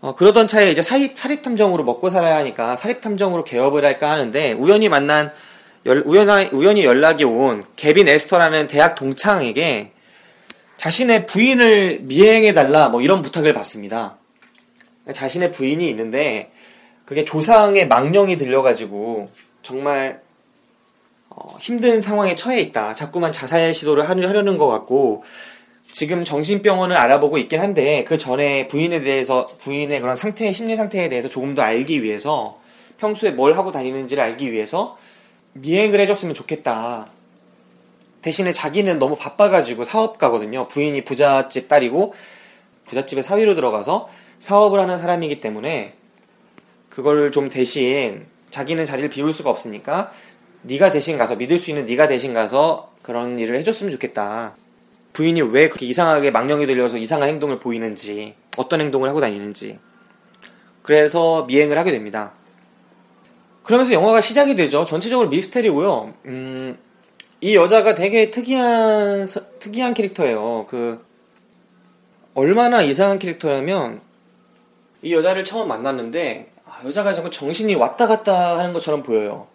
어, 0.01 0.15
그러던 0.15 0.49
차에 0.49 0.71
이제 0.71 0.81
사립, 0.81 1.19
사립탐정으로 1.19 1.85
먹고 1.85 2.09
살아야 2.09 2.37
하니까 2.37 2.77
사립탐정으로 2.77 3.45
개업을 3.45 3.85
할까 3.85 4.11
하는데 4.11 4.53
우연히 4.53 4.89
만난 4.89 5.33
열, 5.87 6.03
우연하, 6.07 6.49
우연히 6.53 6.85
연락이 6.85 7.25
온 7.25 7.65
개빈 7.77 8.09
에스터라는 8.09 8.69
대학 8.69 8.95
동창에게 8.95 9.93
자신의 10.79 11.27
부인을 11.27 12.01
미행해 12.03 12.55
달라 12.55 12.89
뭐 12.89 13.03
이런 13.03 13.21
부탁을 13.21 13.53
받습니다. 13.53 14.17
자신의 15.13 15.53
부인이 15.53 15.87
있는데 15.91 16.51
그게 17.05 17.25
조상의 17.25 17.87
망령이 17.89 18.39
들려가지고 18.39 19.31
정말 19.63 20.23
어, 21.29 21.57
힘든 21.61 22.01
상황에 22.01 22.37
처해 22.37 22.61
있다. 22.61 22.95
자꾸만 22.95 23.33
자살 23.33 23.75
시도를 23.75 24.09
하려는 24.09 24.57
것 24.57 24.69
같고 24.69 25.25
지금 25.93 26.25
정신병원을 26.25 26.97
알아보고 26.97 27.39
있긴 27.39 27.61
한데 27.61 28.05
그 28.05 28.17
전에 28.17 28.69
부인에 28.69 29.03
대해서 29.03 29.47
부인의 29.47 30.01
그런 30.01 30.15
상태 30.15 30.53
심리 30.53 30.77
상태에 30.77 31.09
대해서 31.09 31.29
조금 31.29 31.55
더 31.55 31.63
알기 31.63 32.03
위해서 32.03 32.61
평소에 32.99 33.31
뭘 33.33 33.57
하고 33.57 33.73
다니는지를 33.73 34.23
알기 34.23 34.53
위해서 34.53 34.99
미행을 35.55 36.01
해줬으면 36.01 36.35
좋겠다. 36.35 37.09
대신에 38.23 38.53
자기는 38.53 38.99
너무 38.99 39.17
바빠가지고 39.17 39.85
사업가거든요. 39.85 40.69
부인이 40.69 41.05
부잣집 41.05 41.69
딸이고 41.69 42.15
부잣집에 42.87 43.23
사위로 43.23 43.55
들어가서 43.55 44.09
사업을 44.39 44.79
하는 44.79 44.99
사람이기 44.99 45.41
때문에 45.41 45.95
그걸 46.89 47.33
좀 47.33 47.49
대신 47.49 48.27
자기는 48.51 48.85
자리를 48.85 49.09
비울 49.11 49.33
수가 49.33 49.51
없으니까 49.51 50.13
네가 50.63 50.93
대신 50.93 51.17
가서 51.17 51.37
믿을 51.37 51.59
수 51.59 51.71
있는 51.71 51.87
네가 51.87 52.09
대신 52.09 52.35
가서 52.35 52.93
그런 53.03 53.39
일을 53.39 53.57
해줬으면 53.59 53.93
좋겠다. 53.93 54.57
부인이 55.13 55.41
왜 55.43 55.69
그렇게 55.69 55.87
이상하게 55.87 56.31
망령이 56.31 56.67
들려서 56.67 56.97
이상한 56.97 57.29
행동을 57.29 57.59
보이는지, 57.59 58.35
어떤 58.57 58.81
행동을 58.81 59.09
하고 59.09 59.21
다니는지. 59.21 59.79
그래서 60.83 61.45
미행을 61.45 61.79
하게 61.79 61.91
됩니다. 61.91 62.33
그러면서 63.63 63.93
영화가 63.93 64.21
시작이 64.21 64.57
되죠. 64.57 64.85
전체적으로 64.85 65.29
미스테리고요. 65.29 66.15
음, 66.27 66.79
이 67.41 67.55
여자가 67.55 67.95
되게 67.95 68.31
특이한, 68.31 69.27
특이한 69.59 69.95
캐릭터예요. 69.95 70.67
그, 70.69 71.05
얼마나 72.35 72.83
이상한 72.83 73.19
캐릭터냐면, 73.19 74.01
이 75.03 75.15
여자를 75.15 75.45
처음 75.45 75.69
만났는데, 75.69 76.53
아, 76.65 76.81
여자가 76.85 77.13
정말 77.13 77.33
정신이 77.33 77.75
왔다 77.75 78.07
갔다 78.07 78.59
하는 78.59 78.73
것처럼 78.73 79.03
보여요. 79.03 79.49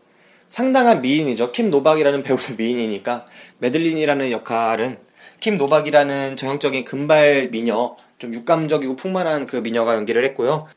상당한 0.49 1.01
미인이죠. 1.01 1.51
킴 1.51 1.69
노박이라는 1.69 2.23
배우도 2.23 2.55
미인이니까, 2.57 3.25
메들린이라는 3.59 4.31
역할은 4.31 4.97
킴 5.39 5.57
노박이라는 5.57 6.37
전형적인 6.37 6.85
금발 6.85 7.49
미녀, 7.51 7.95
좀 8.17 8.33
육감적이고 8.33 8.95
풍만한 8.95 9.45
그 9.45 9.57
미녀가 9.57 9.95
연기를 9.95 10.25
했고요. 10.25 10.67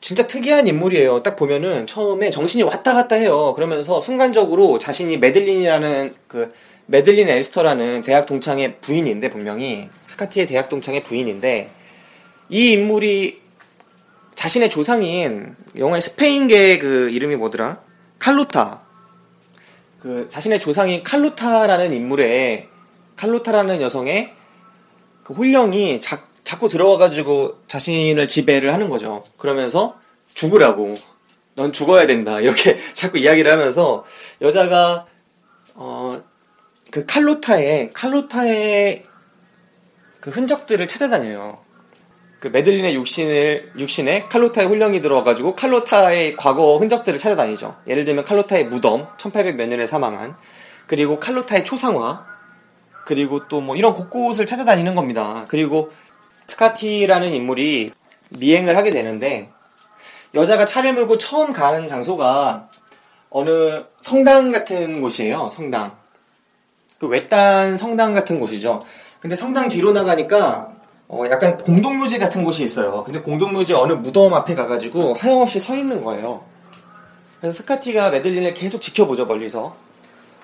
진짜 0.00 0.26
특이한 0.26 0.68
인물이에요. 0.68 1.22
딱 1.22 1.36
보면은 1.36 1.86
처음에 1.86 2.30
정신이 2.30 2.62
왔다 2.62 2.94
갔다 2.94 3.16
해요. 3.16 3.52
그러면서 3.54 4.00
순간적으로 4.00 4.78
자신이 4.78 5.18
메들린이라는 5.18 6.14
그 6.28 6.54
메들린 6.86 7.28
엘스터라는 7.28 8.02
대학 8.02 8.26
동창의 8.26 8.76
부인인데 8.80 9.28
분명히 9.28 9.88
스카티의 10.06 10.46
대학 10.46 10.68
동창의 10.68 11.02
부인인데 11.02 11.70
이 12.48 12.72
인물이 12.72 13.40
자신의 14.36 14.70
조상인 14.70 15.56
영화의 15.76 16.02
스페인계 16.02 16.78
그 16.78 17.10
이름이 17.10 17.36
뭐더라? 17.36 17.80
칼루타. 18.18 18.82
그 20.00 20.28
자신의 20.30 20.60
조상인 20.60 21.02
칼루타라는 21.02 21.92
인물의 21.92 22.68
칼루타라는 23.16 23.80
여성의 23.80 24.32
그 25.24 25.34
홀령이 25.34 26.00
자, 26.00 26.22
자꾸 26.44 26.68
들어와가지고 26.68 27.62
자신을 27.66 28.28
지배를 28.28 28.72
하는 28.72 28.88
거죠. 28.88 29.24
그러면서 29.36 29.98
죽으라고. 30.34 30.96
넌 31.56 31.72
죽어야 31.72 32.06
된다. 32.06 32.40
이렇게 32.40 32.78
자꾸 32.92 33.18
이야기를 33.18 33.50
하면서 33.50 34.04
여자가 34.40 35.06
어, 35.74 36.22
그 36.90 37.04
칼로타의 37.06 37.92
칼로타의 37.92 39.04
그 40.20 40.30
흔적들을 40.30 40.86
찾아다녀요. 40.86 41.58
그 42.38 42.48
메들린의 42.48 42.94
육신을 42.94 43.72
육신에 43.78 44.26
칼로타의 44.28 44.68
홀령이 44.68 45.00
들어와가지고 45.00 45.56
칼로타의 45.56 46.36
과거 46.36 46.76
흔적들을 46.78 47.18
찾아다니죠. 47.18 47.76
예를 47.88 48.04
들면 48.04 48.24
칼로타의 48.24 48.66
무덤 48.66 49.08
1800 49.16 49.56
몇 49.56 49.66
년에 49.68 49.86
사망한 49.86 50.36
그리고 50.86 51.18
칼로타의 51.18 51.64
초상화 51.64 52.35
그리고 53.06 53.48
또 53.48 53.60
뭐 53.62 53.76
이런 53.76 53.94
곳곳을 53.94 54.44
찾아다니는 54.44 54.94
겁니다. 54.94 55.46
그리고 55.48 55.90
스카티라는 56.46 57.32
인물이 57.32 57.92
미행을 58.30 58.76
하게 58.76 58.90
되는데 58.90 59.50
여자가 60.34 60.66
차를 60.66 60.92
몰고 60.92 61.16
처음 61.16 61.52
가는 61.52 61.86
장소가 61.86 62.68
어느 63.30 63.84
성당 64.00 64.50
같은 64.50 65.00
곳이에요. 65.00 65.50
성당. 65.52 65.96
그 66.98 67.06
외딴 67.06 67.76
성당 67.76 68.12
같은 68.12 68.38
곳이죠. 68.40 68.84
근데 69.20 69.36
성당 69.36 69.68
뒤로 69.68 69.92
나가니까 69.92 70.72
어 71.08 71.24
약간 71.30 71.58
공동묘지 71.58 72.18
같은 72.18 72.42
곳이 72.42 72.64
있어요. 72.64 73.04
근데 73.04 73.20
공동묘지 73.20 73.72
어느 73.74 73.92
무덤 73.92 74.34
앞에 74.34 74.54
가가지고 74.54 75.14
하염없이 75.14 75.60
서 75.60 75.76
있는 75.76 76.02
거예요. 76.02 76.44
그래서 77.40 77.56
스카티가 77.62 78.10
메들린을 78.10 78.54
계속 78.54 78.80
지켜보죠 78.80 79.26
멀리서. 79.26 79.76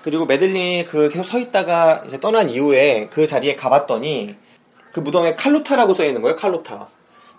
그리고 0.03 0.25
메들린이 0.25 0.85
그 0.85 1.09
계속 1.09 1.23
서 1.23 1.39
있다가 1.39 2.03
이제 2.05 2.19
떠난 2.19 2.49
이후에 2.49 3.07
그 3.09 3.25
자리에 3.25 3.55
가봤더니 3.55 4.35
그 4.91 4.99
무덤에 4.99 5.35
칼로타라고 5.35 5.93
써 5.93 6.03
있는 6.03 6.21
거예요. 6.21 6.35
칼로타. 6.35 6.87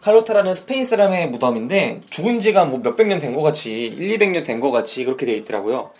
칼로타라는 0.00 0.54
스페인 0.54 0.84
사람의 0.84 1.28
무덤인데 1.30 2.00
죽은 2.10 2.40
지가 2.40 2.64
뭐 2.64 2.80
몇백 2.80 3.06
년 3.06 3.20
된 3.20 3.34
것 3.34 3.42
같이 3.42 3.84
1, 3.86 4.18
200년 4.18 4.44
된 4.44 4.60
것 4.60 4.70
같이 4.70 5.04
그렇게 5.04 5.26
돼 5.26 5.34
있더라고요. 5.36 5.90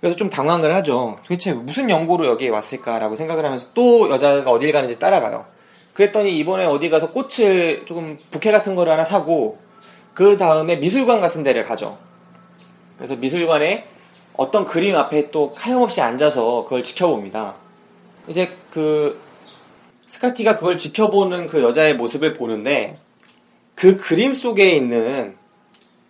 그래서 0.00 0.16
좀 0.16 0.30
당황을 0.30 0.74
하죠. 0.76 1.18
도대체 1.22 1.52
무슨 1.52 1.90
연고로 1.90 2.26
여기에 2.26 2.48
왔을까라고 2.50 3.16
생각을 3.16 3.44
하면서 3.44 3.66
또 3.74 4.10
여자가 4.10 4.50
어딜 4.50 4.72
가는지 4.72 4.98
따라가요. 4.98 5.46
그랬더니 5.92 6.36
이번에 6.38 6.64
어디 6.64 6.88
가서 6.90 7.12
꽃을 7.12 7.84
조금 7.86 8.18
부케 8.30 8.50
같은 8.50 8.74
거를 8.74 8.92
하나 8.92 9.02
사고 9.04 9.58
그 10.14 10.36
다음에 10.36 10.76
미술관 10.76 11.20
같은 11.20 11.42
데를 11.42 11.64
가죠. 11.64 11.98
그래서 12.96 13.16
미술관에 13.16 13.86
어떤 14.38 14.64
그림 14.64 14.94
앞에 14.94 15.32
또 15.32 15.52
하염없이 15.56 16.00
앉아서 16.00 16.62
그걸 16.62 16.84
지켜봅니다. 16.84 17.56
이제 18.28 18.56
그 18.70 19.20
스카티가 20.06 20.56
그걸 20.56 20.78
지켜보는 20.78 21.48
그 21.48 21.60
여자의 21.60 21.96
모습을 21.96 22.34
보는데 22.34 22.96
그 23.74 23.96
그림 23.96 24.34
속에 24.34 24.70
있는 24.70 25.34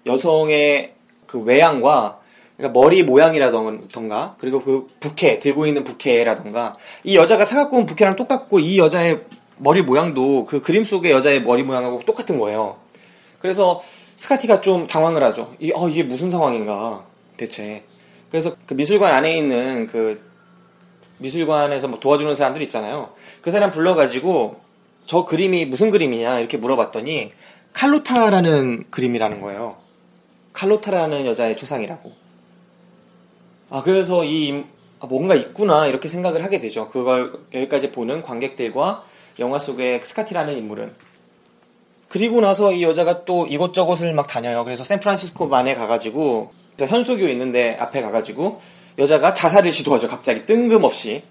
여성의 0.04 0.92
그 1.26 1.40
외양과 1.40 2.20
그러니까 2.58 2.78
머리 2.78 3.02
모양이라던가 3.02 4.36
그리고 4.38 4.60
그 4.60 4.86
부케 5.00 5.38
들고 5.38 5.66
있는 5.66 5.82
부케라던가 5.82 6.76
이 7.04 7.16
여자가 7.16 7.46
사갖고 7.46 7.78
온 7.78 7.86
부케랑 7.86 8.16
똑같고 8.16 8.58
이 8.58 8.78
여자의 8.78 9.22
머리 9.56 9.80
모양도 9.80 10.44
그 10.44 10.60
그림 10.60 10.84
속의 10.84 11.12
여자의 11.12 11.42
머리 11.42 11.62
모양하고 11.62 12.02
똑같은 12.04 12.38
거예요. 12.38 12.76
그래서 13.38 13.82
스카티가 14.16 14.60
좀 14.60 14.86
당황을 14.86 15.22
하죠. 15.24 15.54
이, 15.60 15.72
어, 15.74 15.88
이게 15.88 16.02
무슨 16.02 16.30
상황인가 16.30 17.06
대체. 17.38 17.84
그래서 18.30 18.54
그 18.66 18.74
미술관 18.74 19.12
안에 19.12 19.36
있는 19.36 19.86
그 19.86 20.20
미술관에서 21.18 21.88
뭐 21.88 21.98
도와주는 22.00 22.34
사람들 22.34 22.62
있잖아요. 22.62 23.14
그 23.42 23.50
사람 23.50 23.70
불러가지고 23.70 24.60
저 25.06 25.24
그림이 25.24 25.66
무슨 25.66 25.90
그림이냐 25.90 26.38
이렇게 26.38 26.56
물어봤더니 26.58 27.32
칼로타라는 27.72 28.90
그림이라는 28.90 29.40
거예요. 29.40 29.76
칼로타라는 30.52 31.26
여자의 31.26 31.56
초상이라고. 31.56 32.12
아, 33.70 33.82
그래서 33.82 34.24
이, 34.24 34.64
아, 34.98 35.06
뭔가 35.06 35.34
있구나, 35.34 35.86
이렇게 35.86 36.08
생각을 36.08 36.42
하게 36.42 36.58
되죠. 36.58 36.88
그걸 36.88 37.32
여기까지 37.52 37.92
보는 37.92 38.22
관객들과 38.22 39.04
영화 39.38 39.58
속의 39.58 40.00
스카티라는 40.04 40.56
인물은. 40.56 40.92
그리고 42.08 42.40
나서 42.40 42.72
이 42.72 42.82
여자가 42.82 43.24
또 43.24 43.46
이곳저곳을 43.46 44.14
막 44.14 44.26
다녀요. 44.26 44.64
그래서 44.64 44.82
샌프란시스코만에 44.84 45.74
가가지고, 45.74 46.50
현수교 46.86 47.28
있는데 47.28 47.76
앞에 47.78 48.02
가가지고, 48.02 48.60
여자가 48.98 49.32
자살을 49.32 49.72
시도하죠. 49.72 50.08
갑자기 50.08 50.44
뜬금없이. 50.44 51.22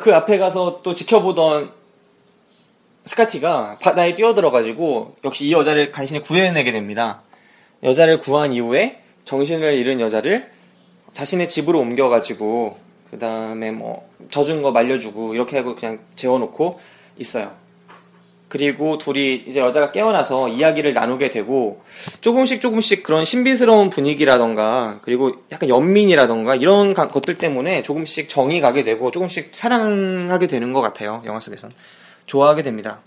그 0.00 0.14
앞에 0.14 0.38
가서 0.38 0.80
또 0.82 0.94
지켜보던 0.94 1.70
스카티가 3.04 3.78
바다에 3.80 4.16
뛰어들어가지고 4.16 5.16
역시 5.24 5.46
이 5.46 5.52
여자를 5.52 5.92
간신히 5.92 6.22
구해내게 6.22 6.72
됩니다. 6.72 7.22
여자를 7.84 8.18
구한 8.18 8.52
이후에 8.52 9.00
정신을 9.24 9.74
잃은 9.74 10.00
여자를 10.00 10.50
자신의 11.12 11.48
집으로 11.48 11.78
옮겨가지고 11.78 12.76
그 13.10 13.18
다음에 13.18 13.70
뭐 13.70 14.08
젖은 14.30 14.62
거 14.62 14.72
말려주고 14.72 15.34
이렇게 15.34 15.56
하고 15.56 15.76
그냥 15.76 16.00
재워놓고 16.16 16.80
있어요. 17.18 17.54
그리고 18.56 18.96
둘이 18.96 19.34
이제 19.46 19.60
여자가 19.60 19.92
깨어나서 19.92 20.48
이야기를 20.48 20.94
나누게 20.94 21.28
되고 21.28 21.82
조금씩 22.22 22.62
조금씩 22.62 23.02
그런 23.02 23.26
신비스러운 23.26 23.90
분위기라던가 23.90 25.00
그리고 25.02 25.32
약간 25.52 25.68
연민이라던가 25.68 26.54
이런 26.54 26.94
것들 26.94 27.36
때문에 27.36 27.82
조금씩 27.82 28.30
정이 28.30 28.62
가게 28.62 28.82
되고 28.82 29.10
조금씩 29.10 29.50
사랑하게 29.52 30.46
되는 30.46 30.72
것 30.72 30.80
같아요. 30.80 31.22
영화 31.26 31.38
속에선. 31.38 31.70
좋아하게 32.24 32.62
됩니다. 32.62 33.00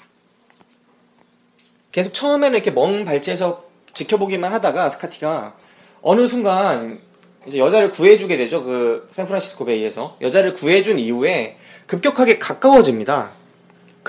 계속 1.92 2.14
처음에는 2.14 2.56
이렇게 2.56 2.70
먼 2.70 3.04
발치에서 3.04 3.64
지켜보기만 3.96 4.54
하다가 4.54 4.92
스카티가 4.92 5.56
어느 6.04 6.28
순간 6.28 7.00
이제 7.48 7.58
여자를 7.58 7.90
구해주게 7.90 8.38
되죠. 8.38 8.64
그 8.64 9.10
샌프란시스코 9.14 9.66
베이에서 9.66 10.18
여자를 10.22 10.54
구해준 10.54 11.00
이후에 11.00 11.58
급격하게 11.88 12.38
가까워집니다. 12.38 13.39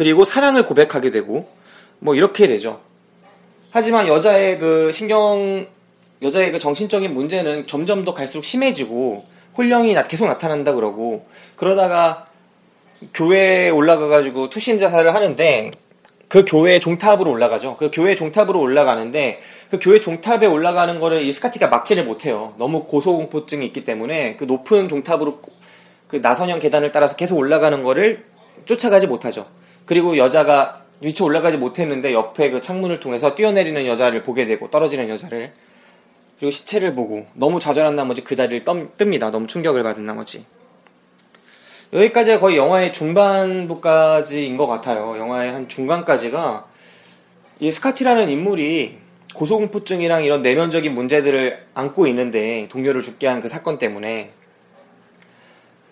그리고 0.00 0.24
사랑을 0.24 0.64
고백하게 0.64 1.10
되고 1.10 1.46
뭐 1.98 2.14
이렇게 2.14 2.48
되죠. 2.48 2.80
하지만 3.70 4.08
여자의 4.08 4.58
그 4.58 4.90
신경 4.92 5.66
여자의 6.22 6.52
그 6.52 6.58
정신적인 6.58 7.12
문제는 7.12 7.66
점점 7.66 8.06
더 8.06 8.14
갈수록 8.14 8.42
심해지고 8.42 9.26
홀령이 9.58 9.94
계속 10.08 10.24
나타난다 10.24 10.72
그러고 10.72 11.26
그러다가 11.54 12.28
교회에 13.12 13.68
올라가가지고 13.68 14.48
투신 14.48 14.78
자살을 14.78 15.14
하는데 15.14 15.70
그 16.28 16.46
교회 16.46 16.80
종탑으로 16.80 17.30
올라가죠. 17.30 17.76
그 17.76 17.90
교회 17.92 18.14
종탑으로 18.14 18.58
올라가는데 18.58 19.42
그 19.70 19.78
교회 19.78 20.00
종탑에 20.00 20.46
올라가는 20.46 20.98
거를 20.98 21.26
이 21.26 21.30
스카티가 21.30 21.66
막지를 21.66 22.06
못해요. 22.06 22.54
너무 22.56 22.84
고소공포증이 22.84 23.66
있기 23.66 23.84
때문에 23.84 24.36
그 24.36 24.44
높은 24.44 24.88
종탑으로 24.88 25.42
그 26.08 26.16
나선형 26.16 26.58
계단을 26.58 26.90
따라서 26.90 27.16
계속 27.16 27.36
올라가는 27.36 27.82
거를 27.82 28.24
쫓아가지 28.64 29.06
못하죠. 29.06 29.60
그리고 29.87 30.16
여자가 30.16 30.85
위치 31.01 31.23
올라가지 31.23 31.57
못했는데 31.57 32.12
옆에 32.12 32.51
그 32.51 32.61
창문을 32.61 33.01
통해서 33.01 33.35
뛰어내리는 33.35 33.87
여자를 33.87 34.23
보게 34.23 34.47
되고 34.47 34.71
떨어지는 34.71 35.09
여자를 35.09 35.53
그리고 36.38 36.51
시체를 36.51 36.95
보고 36.95 37.27
너무 37.35 37.61
좌절한 37.61 37.97
나머지 37.97 38.23
그 38.23 38.37
다리를 38.37 38.64
뜹니다. 38.64 39.31
너무 39.31 39.47
충격을 39.47 39.83
받은 39.83 40.05
나머지. 40.07 40.47
여기까지가 41.93 42.38
거의 42.40 42.57
영화의 42.57 42.93
중반부까지인 42.93 44.57
것 44.57 44.66
같아요. 44.66 45.19
영화의 45.19 45.53
한 45.53 45.69
중간까지가 45.69 46.66
이 47.61 47.71
스카티라는 47.71 48.31
인물이 48.31 48.99
고소공포증이랑 49.35 50.25
이런 50.25 50.43
내면적인 50.43 50.95
문제들을 50.95 51.66
안고 51.75 52.07
있는데 52.09 52.69
동료를 52.71 53.03
죽게 53.03 53.27
한 53.27 53.40
그 53.40 53.49
사건 53.49 53.79
때문에 53.79 54.33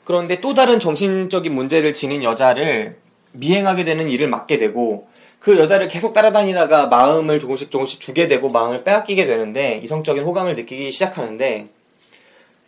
그런데 0.04 0.40
또 0.40 0.54
다른 0.54 0.80
정신적인 0.80 1.54
문제를 1.54 1.92
지닌 1.92 2.22
여자를 2.22 2.96
미행하게 3.38 3.84
되는 3.84 4.10
일을 4.10 4.28
맡게 4.28 4.58
되고 4.58 5.08
그 5.38 5.58
여자를 5.58 5.88
계속 5.88 6.12
따라다니다가 6.14 6.86
마음을 6.86 7.38
조금씩 7.38 7.70
조금씩 7.70 8.00
주게 8.00 8.26
되고 8.26 8.48
마음을 8.48 8.84
빼앗기게 8.84 9.26
되는데 9.26 9.80
이성적인 9.84 10.24
호감을 10.24 10.54
느끼기 10.56 10.90
시작하는데 10.90 11.68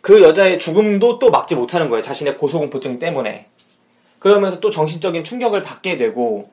그 0.01 0.23
여자의 0.23 0.57
죽음도 0.57 1.19
또 1.19 1.29
막지 1.29 1.55
못하는 1.55 1.89
거예요. 1.89 2.01
자신의 2.01 2.37
고소공포증 2.37 2.99
때문에. 2.99 3.45
그러면서 4.19 4.59
또 4.59 4.69
정신적인 4.69 5.23
충격을 5.23 5.63
받게 5.63 5.97
되고, 5.97 6.49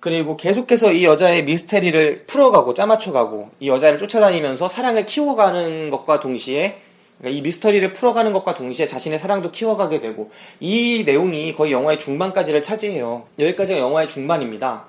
그리고 0.00 0.36
계속해서 0.36 0.92
이 0.92 1.04
여자의 1.04 1.44
미스테리를 1.44 2.24
풀어가고 2.26 2.74
짜맞춰가고, 2.74 3.50
이 3.60 3.68
여자를 3.68 3.98
쫓아다니면서 3.98 4.68
사랑을 4.68 5.06
키워가는 5.06 5.90
것과 5.90 6.20
동시에, 6.20 6.78
그러니까 7.18 7.38
이 7.38 7.42
미스터리를 7.42 7.92
풀어가는 7.92 8.32
것과 8.32 8.54
동시에 8.54 8.86
자신의 8.86 9.18
사랑도 9.18 9.50
키워가게 9.50 10.00
되고, 10.00 10.30
이 10.60 11.04
내용이 11.06 11.54
거의 11.54 11.72
영화의 11.72 11.98
중반까지를 11.98 12.62
차지해요. 12.62 13.26
여기까지가 13.38 13.78
영화의 13.78 14.08
중반입니다. 14.08 14.86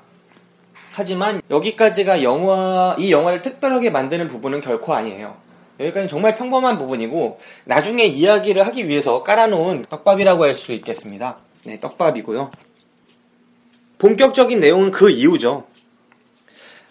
하지만 0.92 1.42
여기까지가 1.50 2.24
영화, 2.24 2.96
이 2.98 3.12
영화를 3.12 3.42
특별하게 3.42 3.90
만드는 3.90 4.28
부분은 4.28 4.62
결코 4.62 4.94
아니에요. 4.94 5.36
여기까지 5.80 6.08
정말 6.08 6.38
평범한 6.38 6.78
부분이고 6.78 7.40
나중에 7.66 8.06
이야기를 8.06 8.66
하기 8.66 8.88
위해서 8.88 9.24
깔아놓은 9.24 9.88
떡밥이라고 9.90 10.46
할 10.46 10.54
수 10.54 10.72
있겠습니다. 10.72 11.38
네, 11.66 11.80
떡밥이고요. 11.80 12.52
본격적인 13.98 14.60
내용은 14.60 14.92
그 14.92 15.10
이후죠. 15.10 15.66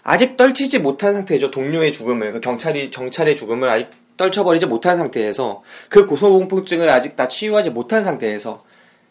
아직 0.03 0.37
떨치지 0.37 0.81
못한 0.81 1.15
상태죠. 1.15 1.51
동료의 1.51 1.93
죽음을, 1.93 2.33
그 2.33 2.41
경찰이, 2.41 2.91
경찰의 2.91 3.37
죽음을 3.37 3.71
아직 3.71 3.89
떨쳐버리지 4.17 4.67
못한 4.67 4.97
상태에서, 4.97 5.63
그 5.89 6.07
고소공포증을 6.07 6.89
아직 6.89 7.17
다 7.17 7.29
치유하지 7.29 7.71
못한 7.71 8.05
상태에서, 8.05 8.65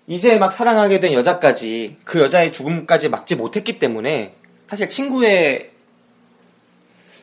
이제 0.08 0.38
막 0.38 0.52
사랑하게 0.52 1.00
된 1.00 1.14
여자까지, 1.14 1.98
그 2.04 2.20
여자의 2.20 2.52
죽음까지 2.52 3.10
막지 3.10 3.36
못했기 3.36 3.80
때문에, 3.80 4.36
사실 4.68 4.90
친구의 4.90 5.72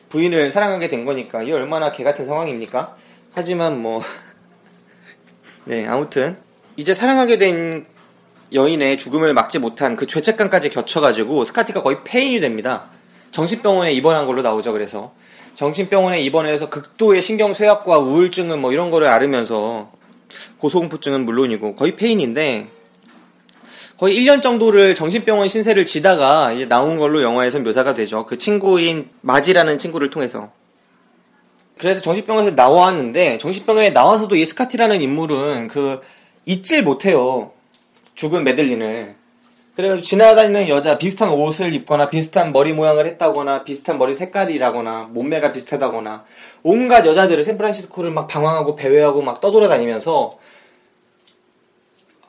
부인을 0.09 0.51
사랑하게 0.51 0.89
된 0.89 1.05
거니까, 1.05 1.43
이 1.43 1.51
얼마나 1.51 1.91
개 1.91 2.03
같은 2.03 2.25
상황입니까? 2.25 2.95
하지만 3.33 3.81
뭐, 3.81 4.01
네, 5.65 5.87
아무튼, 5.87 6.37
이제 6.75 6.93
사랑하게 6.93 7.37
된 7.37 7.85
여인의 8.53 8.97
죽음을 8.97 9.33
막지 9.33 9.59
못한 9.59 9.95
그 9.95 10.07
죄책감까지 10.07 10.69
겹쳐가지고, 10.69 11.45
스카티가 11.45 11.81
거의 11.81 11.97
폐인이 12.03 12.39
됩니다. 12.39 12.89
정신병원에 13.31 13.93
입원한 13.93 14.25
걸로 14.27 14.41
나오죠. 14.41 14.73
그래서 14.73 15.13
정신병원에 15.55 16.21
입원해서 16.21 16.69
극도의 16.69 17.21
신경쇠약과 17.21 17.99
우울증은 17.99 18.59
뭐 18.59 18.71
이런 18.71 18.91
거를 18.91 19.07
앓으면서 19.07 19.91
고소공포증은 20.59 21.25
물론이고 21.25 21.75
거의 21.75 21.95
폐인인데 21.95 22.67
거의 23.97 24.17
1년 24.17 24.41
정도를 24.41 24.95
정신병원 24.95 25.47
신세를 25.47 25.85
지다가 25.85 26.51
이제 26.53 26.67
나온 26.67 26.97
걸로 26.97 27.21
영화에서 27.21 27.59
묘사가 27.59 27.93
되죠. 27.93 28.25
그 28.25 28.37
친구인 28.37 29.09
마지라는 29.21 29.77
친구를 29.77 30.09
통해서. 30.09 30.51
그래서 31.77 32.01
정신병원에서 32.01 32.55
나왔는데 32.55 33.37
정신병원에 33.37 33.91
나와서도 33.91 34.35
이 34.35 34.45
스카티라는 34.45 35.01
인물은 35.01 35.67
그 35.67 36.01
잊질 36.45 36.83
못해요. 36.83 37.51
죽은 38.15 38.43
메들린을. 38.43 39.20
그래가지고 39.75 40.05
지나다니는 40.05 40.67
여자 40.67 40.97
비슷한 40.97 41.29
옷을 41.29 41.73
입거나 41.73 42.09
비슷한 42.09 42.51
머리 42.51 42.73
모양을 42.73 43.05
했다거나 43.07 43.63
비슷한 43.63 43.97
머리 43.97 44.13
색깔이라거나 44.13 45.09
몸매가 45.11 45.53
비슷하다거나 45.53 46.25
온갖 46.63 47.05
여자들을 47.05 47.43
샌프란시스코를 47.43 48.11
막 48.11 48.27
방황하고 48.27 48.75
배회하고 48.75 49.21
막 49.21 49.39
떠돌아다니면서 49.41 50.37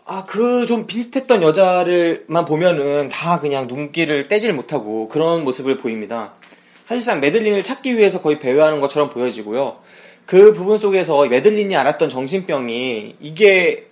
아 0.04 0.24
그 0.26 0.66
좀 0.66 0.86
비슷했던 0.86 1.42
여자를만 1.42 2.44
보면은 2.44 3.08
다 3.08 3.40
그냥 3.40 3.66
눈길을 3.68 4.28
떼질 4.28 4.52
못하고 4.52 5.08
그런 5.08 5.44
모습을 5.44 5.78
보입니다. 5.78 6.34
사실상 6.86 7.20
메들린을 7.20 7.62
찾기 7.62 7.96
위해서 7.96 8.20
거의 8.20 8.38
배회하는 8.38 8.80
것처럼 8.80 9.10
보여지고요. 9.10 9.78
그 10.26 10.52
부분 10.52 10.76
속에서 10.78 11.26
메들린이 11.26 11.74
알았던 11.76 12.10
정신병이 12.10 13.16
이게 13.20 13.88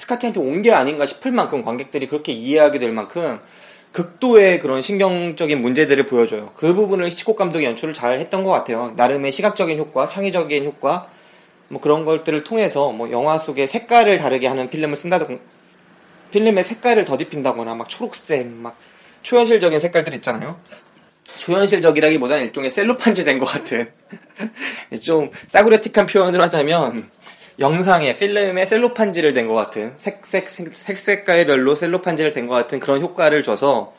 스카티한테 0.00 0.40
온 0.40 0.62
게 0.62 0.72
아닌가 0.72 1.04
싶을 1.06 1.30
만큼 1.30 1.62
관객들이 1.62 2.06
그렇게 2.08 2.32
이해하게 2.32 2.78
될 2.78 2.90
만큼 2.92 3.38
극도의 3.92 4.60
그런 4.60 4.80
신경적인 4.80 5.60
문제들을 5.60 6.06
보여줘요. 6.06 6.52
그 6.54 6.74
부분을 6.74 7.06
히치콕 7.06 7.36
감독이 7.36 7.64
연출을 7.64 7.92
잘 7.92 8.18
했던 8.18 8.44
것 8.44 8.50
같아요. 8.50 8.92
나름의 8.96 9.32
시각적인 9.32 9.78
효과, 9.78 10.08
창의적인 10.08 10.64
효과, 10.64 11.08
뭐 11.68 11.80
그런 11.80 12.04
것들을 12.04 12.44
통해서 12.44 12.92
뭐 12.92 13.10
영화 13.10 13.38
속에 13.38 13.66
색깔을 13.66 14.18
다르게 14.18 14.46
하는 14.46 14.70
필름을 14.70 14.96
쓴다든 14.96 15.40
필름의 16.30 16.64
색깔을 16.64 17.04
더딥힌다거나 17.04 17.74
막 17.74 17.88
초록색, 17.88 18.46
막 18.46 18.78
초현실적인 19.22 19.80
색깔들 19.80 20.14
있잖아요. 20.14 20.58
초현실적이라기보다는 21.38 22.44
일종의 22.44 22.70
셀로판지 22.70 23.24
된 23.24 23.38
것 23.38 23.44
같은 23.46 23.90
좀 25.02 25.30
싸구려틱한 25.48 26.06
표현을 26.06 26.40
하자면 26.42 27.08
영상에 27.58 28.16
필름에 28.16 28.64
셀로판지를 28.66 29.34
댄 29.34 29.48
것 29.48 29.54
같은 29.54 29.92
색색 29.96 30.48
색색깔별로 30.48 31.74
셀로판지를 31.74 32.32
댄 32.32 32.46
것 32.46 32.54
같은 32.54 32.80
그런 32.80 33.02
효과를 33.02 33.42
줘서 33.42 33.94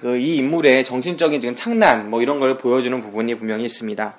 그 0.00 0.16
이 0.16 0.36
인물의 0.36 0.84
정신적인 0.84 1.40
지금 1.40 1.54
창난 1.54 2.10
뭐 2.10 2.20
이런 2.22 2.38
걸 2.40 2.58
보여주는 2.58 3.00
부분이 3.00 3.34
분명히 3.36 3.64
있습니다. 3.64 4.14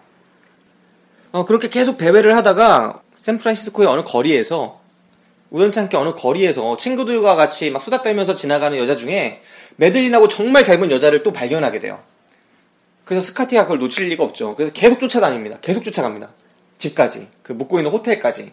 어, 1.33 1.45
그렇게 1.45 1.69
계속 1.69 1.97
배회를 1.97 2.35
하다가 2.37 3.01
샌프란시스코의 3.15 3.87
어느 3.87 4.03
거리에서 4.03 4.79
우연찮게 5.49 5.95
어느 5.97 6.13
거리에서 6.13 6.77
친구들과 6.77 7.35
같이 7.35 7.69
막 7.69 7.81
수다 7.81 8.01
떨면서 8.01 8.35
지나가는 8.35 8.77
여자 8.77 8.95
중에 8.95 9.41
메들린하고 9.77 10.27
정말 10.29 10.63
닮은 10.63 10.91
여자를 10.91 11.23
또 11.23 11.31
발견하게 11.31 11.79
돼요. 11.79 11.99
그래서 13.05 13.27
스카티가 13.27 13.63
그걸 13.63 13.79
놓칠 13.79 14.09
리가 14.09 14.23
없죠. 14.23 14.55
그래서 14.55 14.73
계속 14.73 14.99
쫓아다닙니다. 14.99 15.57
계속 15.61 15.83
쫓아갑니다. 15.83 16.29
집까지. 16.77 17.27
그 17.43 17.53
묵고 17.53 17.79
있는 17.79 17.91
호텔까지. 17.91 18.51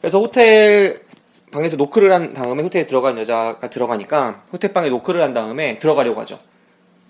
그래서 0.00 0.18
호텔 0.18 1.02
방에서 1.50 1.76
노크를 1.76 2.12
한 2.12 2.34
다음에 2.34 2.62
호텔에 2.62 2.86
들어간 2.86 3.18
여자가 3.18 3.70
들어가니까 3.70 4.42
호텔 4.52 4.72
방에 4.72 4.88
노크를 4.88 5.22
한 5.22 5.34
다음에 5.34 5.78
들어가려고 5.78 6.20
하죠. 6.22 6.38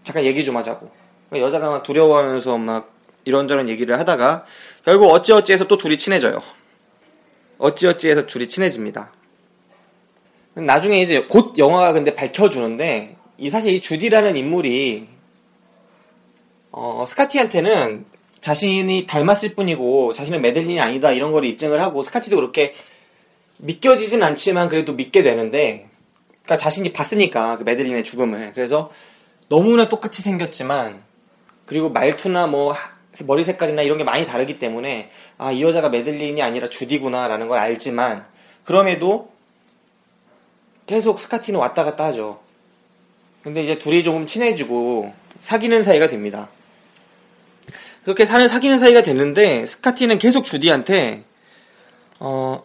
잠깐 0.02 0.24
얘기 0.24 0.44
좀 0.44 0.56
하자고. 0.56 0.90
여자가 1.32 1.70
막 1.70 1.82
두려워하면서 1.82 2.58
막 2.58 2.92
이런저런 3.24 3.68
얘기를 3.68 3.98
하다가 3.98 4.44
결국 4.84 5.10
어찌어찌해서 5.10 5.66
또 5.66 5.76
둘이 5.76 5.96
친해져요. 5.96 6.40
어찌어찌해서 7.58 8.26
둘이 8.26 8.48
친해집니다. 8.48 9.10
나중에 10.54 11.00
이제 11.00 11.22
곧 11.22 11.58
영화가 11.58 11.92
근데 11.92 12.14
밝혀주는데 12.14 13.16
이 13.38 13.50
사실 13.50 13.72
이 13.72 13.80
주디라는 13.80 14.36
인물이 14.36 15.08
어, 16.70 17.04
스카티한테는 17.08 18.04
자신이 18.44 19.07
닮았을 19.07 19.54
뿐이고 19.54 20.12
자신은 20.12 20.42
메들린이 20.42 20.78
아니다 20.78 21.12
이런 21.12 21.33
거를 21.33 21.48
입증을 21.48 21.80
하고 21.80 22.02
스카치도 22.02 22.37
그렇게 22.37 22.74
믿겨지진 23.57 24.22
않지만 24.22 24.68
그래도 24.68 24.92
믿게 24.92 25.22
되는데 25.22 25.88
그러니까 26.42 26.59
자신이 26.59 26.92
봤으니까 26.92 27.57
그 27.57 27.62
메들린의 27.62 28.04
죽음을 28.04 28.52
그래서 28.52 28.92
너무나 29.48 29.88
똑같이 29.88 30.20
생겼지만 30.20 31.02
그리고 31.64 31.88
말투나 31.88 32.46
뭐 32.46 32.74
머리 33.20 33.44
색깔이나 33.44 33.80
이런 33.80 33.96
게 33.96 34.04
많이 34.04 34.26
다르기 34.26 34.59
때문에 34.59 35.09
아 35.38 35.50
이 35.50 35.62
여자가 35.62 35.88
메들린이 35.88 36.42
아니라 36.42 36.68
주디구나라는 36.68 37.48
걸 37.48 37.59
알지만 37.59 38.26
그럼에도 38.64 39.33
계속 40.85 41.18
스카티는 41.18 41.59
왔다 41.59 41.83
갔다 41.83 42.04
하죠. 42.04 42.40
근데 43.42 43.62
이제 43.62 43.78
둘이 43.78 44.04
조금 44.04 44.26
친해지고 44.26 45.14
사귀는 45.40 45.83
사이가 45.83 46.09
됩니다. 46.09 46.50
그렇게 48.04 48.26
사는 48.26 48.46
사귀는 48.46 48.78
사이가 48.78 49.02
됐는데 49.02 49.66
스카티는 49.66 50.18
계속 50.18 50.44
주디한테 50.44 51.24
어 52.20 52.62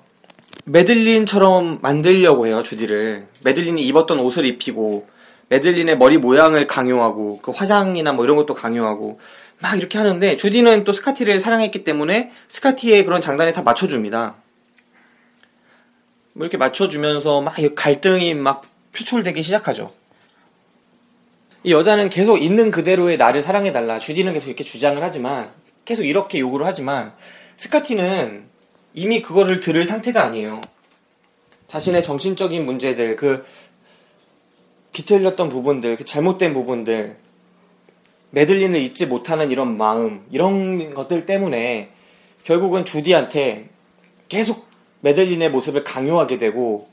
메들린처럼 0.65 1.79
만들려고 1.81 2.45
해요 2.45 2.61
주디를 2.61 3.27
메들린이 3.43 3.81
입었던 3.87 4.19
옷을 4.19 4.45
입히고 4.45 5.07
메들린의 5.47 5.97
머리 5.97 6.17
모양을 6.17 6.67
강요하고 6.67 7.39
그 7.41 7.51
화장이나 7.51 8.11
뭐 8.11 8.25
이런 8.25 8.35
것도 8.35 8.53
강요하고 8.53 9.19
막 9.59 9.77
이렇게 9.77 9.97
하는데 9.97 10.37
주디는 10.37 10.83
또 10.83 10.93
스카티를 10.93 11.39
사랑했기 11.39 11.83
때문에 11.83 12.31
스카티의 12.47 13.03
그런 13.03 13.19
장단에 13.19 13.51
다 13.51 13.61
맞춰줍니다. 13.63 14.35
뭐 16.33 16.45
이렇게 16.45 16.57
맞춰주면서 16.57 17.41
막 17.41 17.55
갈등이 17.75 18.35
막 18.35 18.63
표출되기 18.93 19.41
시작하죠. 19.41 19.91
이 21.63 21.71
여자는 21.71 22.09
계속 22.09 22.37
있는 22.37 22.71
그대로의 22.71 23.17
나를 23.17 23.41
사랑해달라. 23.41 23.99
주디는 23.99 24.33
계속 24.33 24.47
이렇게 24.47 24.63
주장을 24.63 25.01
하지만, 25.03 25.51
계속 25.83 26.03
이렇게 26.03 26.39
요구를 26.39 26.65
하지만, 26.65 27.13
스카티는 27.57 28.45
이미 28.93 29.21
그거를 29.21 29.59
들을 29.59 29.85
상태가 29.85 30.23
아니에요. 30.23 30.61
자신의 31.67 32.03
정신적인 32.03 32.65
문제들, 32.65 33.15
그, 33.15 33.45
비틀렸던 34.93 35.49
부분들, 35.49 35.97
그 35.97 36.05
잘못된 36.05 36.53
부분들, 36.53 37.17
메들린을 38.31 38.79
잊지 38.79 39.05
못하는 39.05 39.51
이런 39.51 39.77
마음, 39.77 40.25
이런 40.31 40.93
것들 40.93 41.25
때문에 41.25 41.89
결국은 42.43 42.85
주디한테 42.85 43.69
계속 44.29 44.67
메들린의 45.01 45.51
모습을 45.51 45.83
강요하게 45.83 46.37
되고, 46.37 46.88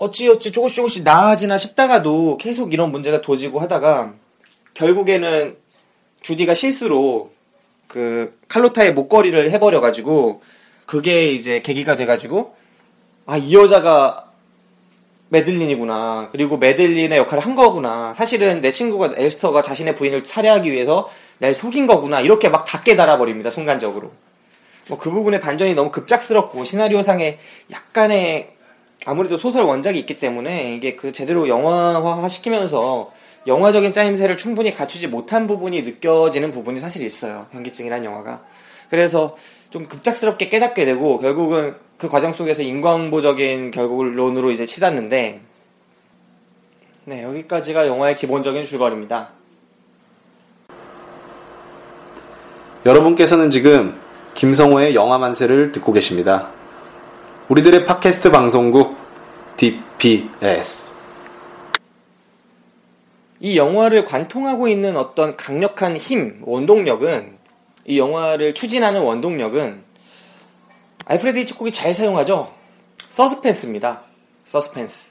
어찌어찌 0.00 0.50
조금씩 0.50 0.76
조금씩 0.76 1.02
나아지나 1.04 1.58
싶다가도 1.58 2.38
계속 2.38 2.72
이런 2.72 2.90
문제가 2.90 3.20
도지고 3.20 3.60
하다가 3.60 4.14
결국에는 4.72 5.56
주디가 6.22 6.54
실수로 6.54 7.32
그 7.86 8.38
칼로타의 8.48 8.94
목걸이를 8.94 9.50
해버려가지고 9.50 10.40
그게 10.86 11.30
이제 11.32 11.60
계기가 11.60 11.96
돼가지고 11.96 12.54
아 13.26 13.36
이 13.36 13.54
여자가 13.54 14.30
메들린이구나. 15.28 16.30
그리고 16.32 16.56
메들린의 16.56 17.16
역할을 17.16 17.44
한 17.44 17.54
거구나. 17.54 18.14
사실은 18.14 18.60
내 18.60 18.72
친구가 18.72 19.12
에스터가 19.16 19.62
자신의 19.62 19.94
부인을 19.94 20.26
살해하기 20.26 20.72
위해서 20.72 21.08
날 21.38 21.54
속인 21.54 21.86
거구나. 21.86 22.20
이렇게 22.20 22.48
막 22.48 22.64
다 22.64 22.82
깨달아 22.82 23.18
버립니다 23.18 23.50
순간적으로. 23.50 24.10
뭐 24.88 24.98
그 24.98 25.10
부분의 25.10 25.40
반전이 25.40 25.74
너무 25.74 25.90
급작스럽고 25.92 26.64
시나리오상에 26.64 27.38
약간의 27.70 28.50
아무래도 29.06 29.36
소설 29.36 29.64
원작이 29.64 29.98
있기 30.00 30.20
때문에 30.20 30.74
이게 30.74 30.94
그 30.94 31.12
제대로 31.12 31.48
영화화 31.48 32.28
시키면서 32.28 33.12
영화적인 33.46 33.94
짜임새를 33.94 34.36
충분히 34.36 34.70
갖추지 34.74 35.08
못한 35.08 35.46
부분이 35.46 35.82
느껴지는 35.82 36.50
부분이 36.50 36.78
사실 36.78 37.04
있어요. 37.04 37.46
현기증이란 37.52 38.04
영화가. 38.04 38.42
그래서 38.90 39.36
좀 39.70 39.86
급작스럽게 39.86 40.48
깨닫게 40.48 40.84
되고 40.84 41.18
결국은 41.18 41.76
그 41.96 42.08
과정 42.08 42.34
속에서 42.34 42.62
인광보적인 42.62 43.70
결론으로 43.70 44.50
이제 44.50 44.66
치닫는데 44.66 45.40
네, 47.06 47.22
여기까지가 47.22 47.86
영화의 47.86 48.14
기본적인 48.16 48.64
줄거리입니다. 48.64 49.30
여러분께서는 52.84 53.50
지금 53.50 53.98
김성호의 54.34 54.94
영화 54.94 55.18
만세를 55.18 55.72
듣고 55.72 55.92
계십니다. 55.92 56.59
우리들의 57.50 57.84
팟캐스트 57.84 58.30
방송국 58.30 58.96
DPS. 59.56 60.92
이 63.40 63.58
영화를 63.58 64.04
관통하고 64.04 64.68
있는 64.68 64.96
어떤 64.96 65.36
강력한 65.36 65.96
힘, 65.96 66.42
원동력은 66.44 67.36
이 67.86 67.98
영화를 67.98 68.54
추진하는 68.54 69.02
원동력은 69.02 69.82
알프레드 71.06 71.38
히치콕이 71.40 71.72
잘 71.72 71.92
사용하죠. 71.92 72.54
서스펜스입니다. 73.08 74.02
서스펜스. 74.44 75.10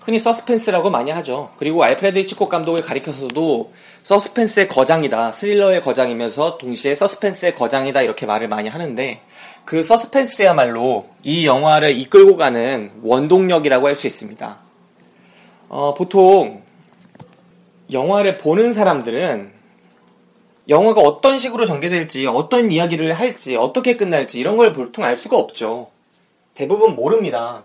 흔히 0.00 0.18
서스펜스라고 0.18 0.90
많이 0.90 1.12
하죠. 1.12 1.52
그리고 1.58 1.84
알프레드 1.84 2.18
히치콕 2.18 2.48
감독을 2.48 2.80
가리켜서도 2.82 3.72
서스펜스의 4.02 4.66
거장이다, 4.66 5.30
스릴러의 5.30 5.84
거장이면서 5.84 6.58
동시에 6.58 6.96
서스펜스의 6.96 7.54
거장이다 7.54 8.02
이렇게 8.02 8.26
말을 8.26 8.48
많이 8.48 8.68
하는데 8.68 9.22
그 9.66 9.82
서스펜스야말로 9.82 11.08
이 11.24 11.44
영화를 11.44 11.90
이끌고 11.90 12.36
가는 12.36 12.92
원동력이라고 13.02 13.88
할 13.88 13.96
수 13.96 14.06
있습니다. 14.06 14.58
어, 15.68 15.92
보통 15.94 16.62
영화를 17.90 18.38
보는 18.38 18.74
사람들은 18.74 19.50
영화가 20.68 21.00
어떤 21.00 21.38
식으로 21.38 21.66
전개될지, 21.66 22.26
어떤 22.26 22.70
이야기를 22.70 23.12
할지, 23.12 23.56
어떻게 23.56 23.96
끝날지 23.96 24.38
이런 24.38 24.56
걸 24.56 24.72
보통 24.72 25.04
알 25.04 25.16
수가 25.16 25.36
없죠. 25.36 25.88
대부분 26.54 26.94
모릅니다. 26.94 27.64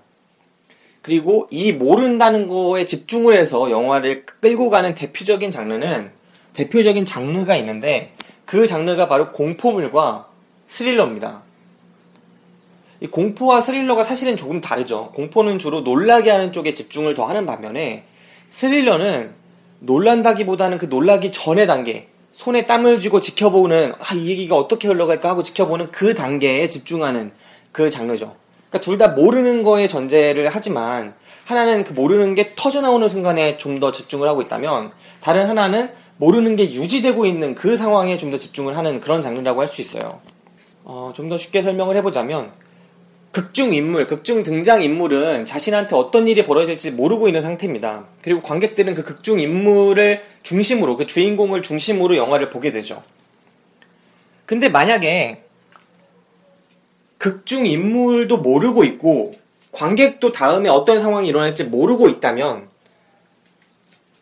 그리고 1.04 1.48
이 1.52 1.72
모른다는 1.72 2.48
거에 2.48 2.86
집중을 2.86 3.36
해서 3.36 3.70
영화를 3.70 4.26
끌고 4.26 4.72
가는 4.72 4.96
대표적인 4.96 5.52
장르는 5.52 6.12
대표적인 6.54 7.06
장르가 7.06 7.56
있는데 7.58 8.14
그 8.46 8.66
장르가 8.66 9.08
바로 9.08 9.32
공포물과 9.32 10.28
스릴러입니다. 10.68 11.51
이 13.02 13.08
공포와 13.08 13.62
스릴러가 13.62 14.04
사실은 14.04 14.38
조금 14.38 14.62
다르죠. 14.62 15.12
공포는 15.16 15.58
주로 15.60 15.82
놀라게 15.82 16.30
하는 16.30 16.52
쪽에 16.52 16.74
집중을 16.74 17.14
더 17.16 17.26
하는 17.26 17.46
반면에 17.46 18.04
스릴러는 18.52 19.32
놀란다기보다는 19.80 20.78
그 20.78 20.86
놀라기 20.86 21.32
전의 21.32 21.66
단계, 21.66 22.08
손에 22.34 22.68
땀을 22.68 23.00
쥐고 23.00 23.20
지켜보는 23.20 23.94
아, 24.00 24.14
이 24.14 24.28
얘기가 24.30 24.56
어떻게 24.56 24.88
흘러갈까 24.88 25.30
하고 25.30 25.42
지켜보는 25.44 25.92
그 25.92 26.14
단계에 26.14 26.70
집중하는 26.70 27.32
그 27.72 27.90
장르죠. 27.90 28.36
그러니까 28.70 28.86
둘 28.86 28.98
다 28.98 29.10
모르는 29.10 29.64
거에 29.64 29.88
전제를 29.88 30.50
하지만 30.52 31.14
하나는 31.46 31.84
그 31.84 31.94
모르는 31.94 32.36
게 32.36 32.54
터져 32.56 32.82
나오는 32.82 33.10
순간에 33.10 33.58
좀 33.58 33.80
더 33.80 33.92
집중을 33.92 34.30
하고 34.30 34.42
있다면 34.44 34.92
다른 35.22 35.50
하나는 35.50 35.90
모르는 36.18 36.56
게 36.56 36.72
유지되고 36.72 37.26
있는 37.26 37.56
그 37.56 37.76
상황에 37.76 38.18
좀 38.18 38.30
더 38.32 38.38
집중을 38.38 38.78
하는 38.78 39.02
그런 39.02 39.22
장르라고 39.24 39.60
할 39.60 39.68
수 39.68 39.82
있어요. 39.82 40.22
어, 40.84 41.12
좀 41.16 41.30
더 41.30 41.38
쉽게 41.40 41.64
설명을 41.64 41.96
해보자면 41.98 42.52
극중 43.32 43.74
인물, 43.74 44.08
극중 44.08 44.44
등장 44.44 44.84
인물은 44.84 45.46
자신한테 45.46 45.96
어떤 45.96 46.28
일이 46.28 46.46
벌어질지 46.46 46.92
모르고 46.92 47.28
있는 47.28 47.42
상태입니다. 47.42 48.06
그리고 48.22 48.42
관객들은 48.42 48.94
그 48.94 49.04
극중 49.04 49.40
인물을 49.40 50.22
중심으로, 50.44 50.98
그 50.98 51.08
주인공을 51.08 51.62
중심으로 51.62 52.18
영화를 52.18 52.50
보게 52.50 52.72
되죠. 52.72 53.02
근데 54.46 54.68
만약에 54.68 55.44
극중 57.18 57.66
인물도 57.68 58.38
모르고 58.38 58.84
있고 58.84 59.34
관객도 59.72 60.34
다음에 60.34 60.68
어떤 60.70 61.02
상황이 61.02 61.30
일어날지 61.30 61.66
모르고 61.66 62.10
있다면 62.10 62.68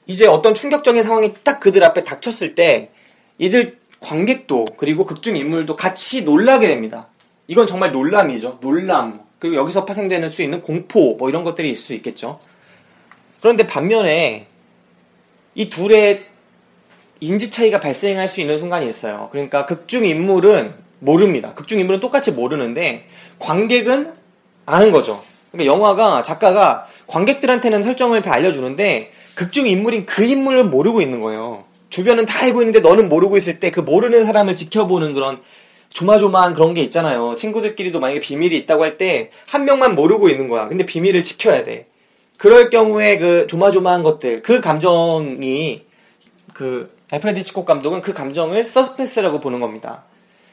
이제 0.06 0.28
어떤 0.28 0.54
충격적인 0.54 1.02
상황이 1.02 1.34
딱 1.44 1.60
그들 1.60 1.84
앞에 1.84 2.04
닥쳤을 2.04 2.56
때 2.56 2.92
이들 3.38 3.78
관객도 4.00 4.66
그리고 4.78 5.06
극중 5.06 5.38
인물도 5.38 5.76
같이 5.76 6.24
놀라게 6.24 6.68
됩니다. 6.68 7.09
이건 7.50 7.66
정말 7.66 7.92
놀람이죠. 7.92 8.60
놀람. 8.62 9.22
그리고 9.40 9.56
여기서 9.56 9.84
파생되는 9.84 10.30
수 10.30 10.44
있는 10.44 10.62
공포 10.62 11.16
뭐 11.16 11.30
이런 11.30 11.44
것들이 11.44 11.72
있을 11.72 11.82
수 11.82 11.94
있겠죠. 11.96 12.40
그런데 13.42 13.66
반면에 13.66 14.46
이 15.56 15.70
둘의 15.70 16.26
인지 17.22 17.50
차이가 17.50 17.80
발생할 17.80 18.30
수 18.30 18.40
있는 18.40 18.60
순간이 18.60 18.88
있어요. 18.88 19.30
그러니까 19.32 19.66
극중 19.66 20.06
인물은 20.06 20.76
모릅니다. 21.00 21.56
극중 21.56 21.80
인물은 21.80 22.02
똑같이 22.02 22.34
모르는데 22.34 23.08
관객은 23.40 24.14
아는 24.68 24.92
거죠. 24.92 25.20
그러니까 25.52 25.74
영화가 25.74 26.22
작가가 26.22 26.86
관객들한테는 27.08 27.82
설정을 27.82 28.22
다 28.22 28.32
알려주는데 28.34 29.12
극중 29.34 29.66
인물인 29.66 30.06
그 30.06 30.24
인물을 30.24 30.66
모르고 30.66 31.02
있는 31.02 31.20
거예요. 31.20 31.64
주변은 31.90 32.28
다 32.28 32.44
알고 32.44 32.62
있는데 32.62 32.82
너는 32.82 33.10
모르고 33.10 33.38
있을 33.38 33.60
때 33.60 33.72
그 33.72 33.80
모르는 33.80 34.24
사람을 34.24 34.56
지켜보는 34.56 35.16
그런 35.16 35.42
조마조마한 35.90 36.54
그런 36.54 36.74
게 36.74 36.82
있잖아요. 36.84 37.36
친구들끼리도 37.36 38.00
만약에 38.00 38.20
비밀이 38.20 38.56
있다고 38.58 38.84
할 38.84 38.98
때 38.98 39.32
한 39.48 39.66
명만 39.66 39.96
모르고 39.96 40.30
있는 40.30 40.48
거야. 40.50 40.68
근데 40.68 40.86
비밀을 40.86 41.24
지켜야 41.24 41.64
돼. 41.66 41.88
그럴 42.38 42.70
경우에 42.70 43.18
그 43.18 43.48
조마조마한 43.48 44.04
것들, 44.04 44.42
그 44.44 44.62
감정이 44.62 45.82
그 46.54 46.96
알프레드 47.12 47.44
치콕 47.44 47.66
감독은 47.66 48.02
그 48.02 48.14
감정을 48.14 48.64
서스펜스라고 48.64 49.40
보는 49.40 49.60
겁니다. 49.60 50.04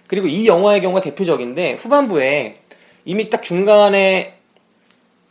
그리고 0.09 0.27
이 0.27 0.46
영화의 0.46 0.81
경우가 0.81 1.01
대표적인데 1.01 1.75
후반부에 1.75 2.57
이미 3.05 3.29
딱 3.31 3.42
중간에 3.42 4.35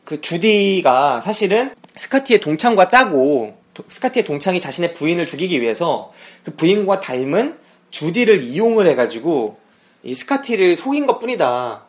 그 0.03 0.21
주디가 0.21 1.21
사실은 1.21 1.73
스카티의 1.95 2.39
동창과 2.41 2.89
짜고 2.89 3.57
스카티의 3.87 4.25
동창이 4.25 4.59
자신의 4.59 4.93
부인을 4.93 5.25
죽이기 5.25 5.61
위해서 5.61 6.13
그 6.43 6.55
부인과 6.55 6.99
닮은 7.01 7.57
주디를 7.89 8.43
이용을 8.43 8.87
해가지고 8.87 9.57
이 10.05 10.13
스카티를 10.13 10.75
속인 10.75 11.07
것 11.07 11.17
뿐이다. 11.19 11.83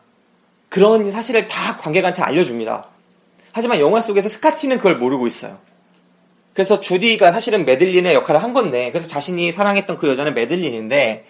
그런 0.70 1.12
사실을 1.12 1.48
다 1.48 1.76
관객한테 1.76 2.22
알려줍니다. 2.22 2.88
하지만 3.52 3.78
영화 3.78 4.00
속에서 4.00 4.28
스카티는 4.28 4.78
그걸 4.78 4.96
모르고 4.96 5.26
있어요. 5.26 5.58
그래서 6.54 6.80
주디가 6.80 7.32
사실은 7.32 7.66
메들린의 7.66 8.14
역할을 8.14 8.42
한 8.42 8.54
건데, 8.54 8.90
그래서 8.90 9.06
자신이 9.06 9.52
사랑했던 9.52 9.98
그 9.98 10.08
여자는 10.08 10.32
메들린인데, 10.32 11.26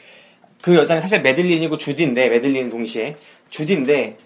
그 0.63 0.77
여자는 0.77 1.03
사실 1.03 1.23
메들린이고 1.23 1.77
주디인데, 1.77 2.29
메들린 2.29 2.71
동시에, 2.71 3.17
주디인데, 3.51 4.19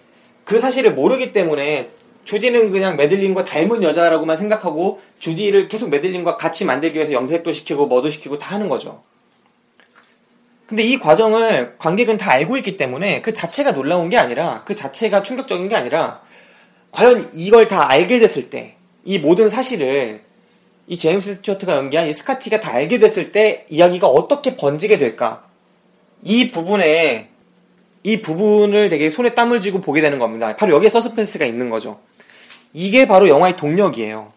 그 0.45 0.59
사실을 0.59 0.93
모르기 0.93 1.33
때문에, 1.33 1.89
주디는 2.25 2.69
그냥 2.69 2.95
메들린과 2.95 3.43
닮은 3.43 3.81
여자라고만 3.81 4.37
생각하고, 4.37 5.01
주디를 5.17 5.67
계속 5.67 5.89
메들린과 5.89 6.37
같이 6.37 6.65
만들기 6.65 6.97
위해서 6.97 7.11
염색도 7.11 7.51
시키고, 7.51 7.87
뭐도 7.87 8.11
시키고 8.11 8.37
다 8.37 8.53
하는 8.53 8.69
거죠. 8.69 9.03
근데 10.71 10.83
이 10.83 10.99
과정을 10.99 11.75
관객은 11.77 12.17
다 12.17 12.31
알고 12.31 12.55
있기 12.57 12.77
때문에 12.77 13.21
그 13.21 13.33
자체가 13.33 13.73
놀라운 13.73 14.09
게 14.09 14.17
아니라 14.17 14.63
그 14.65 14.75
자체가 14.75 15.21
충격적인 15.21 15.67
게 15.67 15.75
아니라 15.75 16.21
과연 16.91 17.31
이걸 17.33 17.67
다 17.67 17.89
알게 17.89 18.19
됐을 18.19 18.49
때 18.49 18.81
이 19.03 19.19
모든 19.19 19.49
사실을 19.49 20.21
이 20.87 20.97
제임스 20.97 21.35
스튜어트가 21.37 21.75
연기한 21.75 22.07
이 22.07 22.13
스카티가 22.13 22.59
다 22.59 22.73
알게 22.73 22.99
됐을 22.99 23.31
때 23.31 23.65
이야기가 23.69 24.07
어떻게 24.07 24.55
번지게 24.55 24.97
될까 24.97 25.45
이 26.23 26.49
부분에 26.49 27.29
이 28.03 28.21
부분을 28.21 28.89
되게 28.89 29.09
손에 29.09 29.33
땀을 29.33 29.61
쥐고 29.61 29.81
보게 29.81 30.01
되는 30.01 30.19
겁니다. 30.19 30.55
바로 30.55 30.73
여기에 30.75 30.89
서스펜스가 30.89 31.45
있는 31.45 31.69
거죠. 31.69 31.99
이게 32.73 33.07
바로 33.07 33.27
영화의 33.29 33.57
동력이에요. 33.57 34.31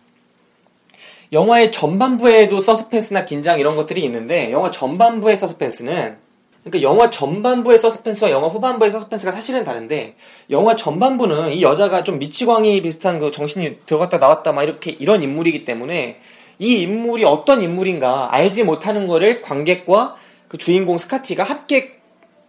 영화의 1.32 1.72
전반부에도 1.72 2.60
서스펜스나 2.60 3.24
긴장 3.24 3.58
이런 3.58 3.74
것들이 3.74 4.02
있는데 4.04 4.52
영화 4.52 4.70
전반부의 4.70 5.36
서스펜스는 5.36 6.23
그러니까 6.64 6.82
영화 6.82 7.10
전반부의 7.10 7.78
서스펜스와 7.78 8.30
영화 8.30 8.48
후반부의 8.48 8.90
서스펜스가 8.90 9.32
사실은 9.32 9.64
다른데 9.64 10.16
영화 10.50 10.74
전반부는 10.74 11.52
이 11.52 11.62
여자가 11.62 12.04
좀 12.04 12.18
미치광이 12.18 12.80
비슷한 12.80 13.18
그 13.18 13.30
정신이 13.30 13.80
들어갔다 13.84 14.16
나왔다 14.18 14.52
막 14.52 14.62
이렇게 14.62 14.90
이런 14.90 15.22
인물이기 15.22 15.66
때문에 15.66 16.20
이 16.58 16.82
인물이 16.82 17.24
어떤 17.24 17.62
인물인가 17.62 18.32
알지 18.32 18.64
못하는 18.64 19.06
거를 19.06 19.42
관객과 19.42 20.16
그 20.48 20.56
주인공 20.56 20.96
스카티가 20.96 21.44
함께 21.44 22.00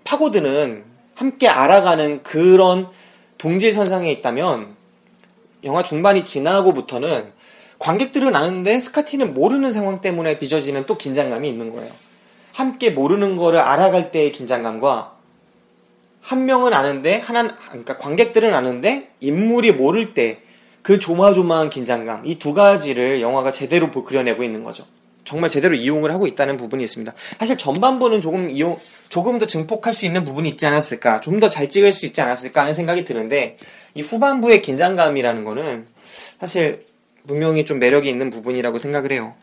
파고드는 0.06 0.86
함께 1.16 1.50
알아가는 1.50 2.24
그런 2.24 2.88
동질선상에 3.38 4.10
있다면 4.14 4.76
영화 5.66 5.84
중반이 5.84 6.24
지나고부터는 6.24 7.34
관객들은 7.80 8.34
아는데 8.36 8.80
스카티는 8.80 9.34
모르는 9.34 9.74
상황 9.74 10.00
때문에 10.00 10.40
빚어지는 10.40 10.86
또 10.86 10.98
긴장감이 10.98 11.50
있는 11.50 11.74
거예요. 11.74 11.92
함께 12.56 12.90
모르는 12.90 13.36
거를 13.36 13.60
알아갈 13.60 14.12
때의 14.12 14.32
긴장감과 14.32 15.14
한 16.22 16.46
명은 16.46 16.74
아는데 16.74 17.18
하나 17.20 17.48
그러니까 17.70 17.98
관객들은 17.98 18.54
아는데 18.54 19.12
인물이 19.20 19.74
모를 19.74 20.14
때 20.14 20.46
그 20.86 21.00
조마조마한 21.00 21.72
긴장감 21.72 22.28
이 22.28 22.38
두 22.38 22.54
가지를 22.54 23.20
영화가 23.20 23.52
제대로 23.52 23.90
그려내고 23.90 24.44
있는 24.44 24.64
거죠. 24.64 24.86
정말 25.24 25.50
제대로 25.50 25.74
이용을 25.74 26.14
하고 26.14 26.28
있다는 26.28 26.58
부분이 26.58 26.84
있습니다. 26.84 27.12
사실 27.40 27.58
전반부는 27.58 28.22
조금 28.22 28.52
이용 28.52 28.78
조금 29.10 29.40
더 29.40 29.48
증폭할 29.48 29.96
수 29.96 30.06
있는 30.06 30.24
부분이 30.24 30.48
있지 30.48 30.68
않았을까, 30.68 31.22
좀 31.22 31.40
더 31.40 31.50
잘 31.50 31.70
찍을 31.70 31.92
수 31.92 32.06
있지 32.06 32.22
않았을까 32.22 32.62
하는 32.62 32.76
생각이 32.76 33.04
드는데 33.04 33.58
이 33.96 34.04
후반부의 34.04 34.62
긴장감이라는 34.62 35.44
거는 35.44 35.88
사실 36.40 36.86
분명히 37.26 37.66
좀 37.66 37.80
매력이 37.80 38.08
있는 38.08 38.30
부분이라고 38.30 38.78
생각을 38.78 39.12
해요. 39.12 39.34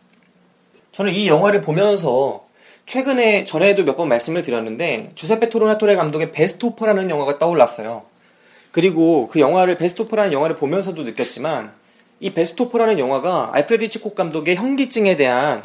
저는 0.93 1.11
이 1.11 1.27
영화를 1.27 1.59
보면서 1.59 2.45
최근에 2.85 3.43
전에도 3.45 3.83
몇 3.83 3.97
번 3.97 4.09
말씀을 4.09 4.41
드렸는데 4.41 5.11
주세페 5.15 5.49
토르나토레 5.49 5.95
감독의 5.95 6.31
베스트 6.31 6.65
오퍼라는 6.65 7.09
영화가 7.09 7.39
떠올랐어요. 7.39 8.03
그리고 8.71 9.27
그 9.27 9.39
영화를 9.39 9.77
베스트 9.77 10.01
오퍼라는 10.01 10.33
영화를 10.33 10.55
보면서도 10.55 11.03
느꼈지만 11.03 11.73
이 12.19 12.33
베스트 12.33 12.61
오퍼라는 12.63 12.99
영화가 12.99 13.51
알프레드 13.53 13.89
치콕 13.89 14.15
감독의 14.15 14.55
현기증에 14.55 15.15
대한 15.15 15.63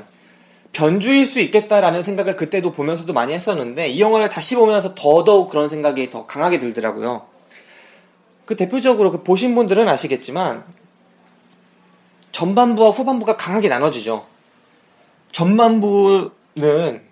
변주일 0.72 1.24
수 1.24 1.40
있겠다라는 1.40 2.02
생각을 2.02 2.36
그때도 2.36 2.72
보면서도 2.72 3.12
많이 3.12 3.32
했었는데 3.32 3.88
이 3.88 4.00
영화를 4.00 4.28
다시 4.28 4.54
보면서 4.54 4.94
더더욱 4.94 5.50
그런 5.50 5.68
생각이 5.68 6.10
더 6.10 6.26
강하게 6.26 6.58
들더라고요. 6.58 7.26
그 8.44 8.56
대표적으로 8.56 9.10
그 9.10 9.22
보신 9.22 9.54
분들은 9.54 9.88
아시겠지만 9.88 10.64
전반부와 12.32 12.90
후반부가 12.90 13.36
강하게 13.36 13.68
나눠지죠. 13.68 14.26
전반부는 15.32 17.07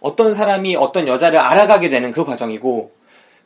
어떤 0.00 0.34
사람이 0.34 0.76
어떤 0.76 1.08
여자를 1.08 1.38
알아가게 1.38 1.88
되는 1.88 2.10
그 2.12 2.24
과정이고 2.24 2.92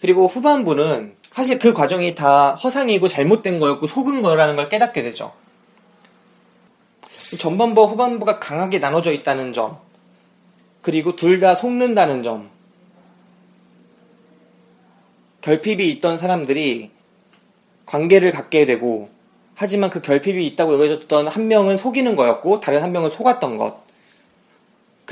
그리고 0.01 0.27
후반부는 0.27 1.15
사실 1.31 1.59
그 1.59 1.73
과정이 1.73 2.15
다 2.15 2.55
허상이고 2.57 3.09
잘못된 3.09 3.61
거였고 3.61 3.87
속은 3.87 4.21
거라는 4.23 4.57
걸 4.57 4.69
깨닫게 4.69 5.03
되죠. 5.03 5.33
전반부와 7.39 7.87
후반부가 7.87 8.39
강하게 8.39 8.79
나눠져 8.79 9.13
있다는 9.13 9.53
점, 9.53 9.79
그리고 10.83 11.17
둘 11.17 11.41
다 11.41 11.55
속는다는 11.55 12.23
점, 12.23 12.51
결핍이 15.41 15.89
있던 15.93 16.19
사람들이 16.19 16.91
관계를 17.87 18.33
갖게 18.33 18.67
되고, 18.67 19.09
하지만 19.55 19.89
그 19.89 20.03
결핍이 20.03 20.47
있다고 20.49 20.75
여겨졌던 20.75 21.29
한 21.29 21.49
명은 21.49 21.77
속이는 21.79 22.17
거였고, 22.17 22.61
다른 22.61 22.83
한 22.83 22.93
명은 22.93 23.09
속았던 23.09 23.57
것. 23.57 23.82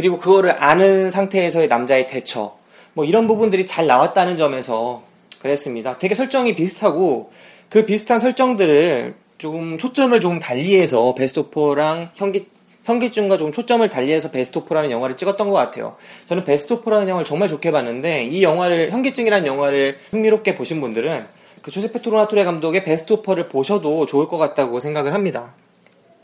그리고 0.01 0.19
그거를 0.19 0.55
아는 0.63 1.11
상태에서의 1.11 1.69
남자의 1.69 2.09
대처. 2.09 2.57
뭐 2.95 3.05
이런 3.05 3.27
부분들이 3.27 3.67
잘 3.67 3.87
나왔다는 3.87 4.39
점에서 4.39 5.03
그랬습니다. 5.43 5.99
되게 5.99 6.15
설정이 6.15 6.55
비슷하고, 6.55 7.31
그 7.69 7.85
비슷한 7.85 8.19
설정들을 8.19 9.15
조금 9.37 9.77
초점을 9.77 10.19
조금 10.21 10.41
달리해서 10.41 11.15
베스토포랑 11.15 12.13
현기 12.15 12.47
현기증과 12.85 13.37
조금 13.37 13.53
초점을 13.53 13.87
달리해서 13.91 14.31
베스토포라는 14.31 14.91
영화를 14.91 15.19
찍었던 15.19 15.51
것 15.51 15.55
같아요. 15.55 15.97
저는 16.31 16.45
베스토포라는 16.45 17.07
영화를 17.09 17.27
정말 17.27 17.51
좋게 17.51 17.71
봤는데 17.71 18.25
이 18.25 18.43
영화를 18.43 18.91
현기증이라는 18.91 19.47
영화를 19.47 19.99
흥미롭게 20.11 20.57
보신 20.57 20.81
분들은 20.81 21.27
그 21.61 21.71
조세페 21.71 22.01
토로나토레 22.01 22.45
감독의 22.45 22.85
베스토퍼를 22.85 23.49
보셔도 23.49 24.07
좋을 24.07 24.29
것 24.29 24.39
같다고 24.39 24.81
생각을 24.81 25.13
합니다. 25.13 25.53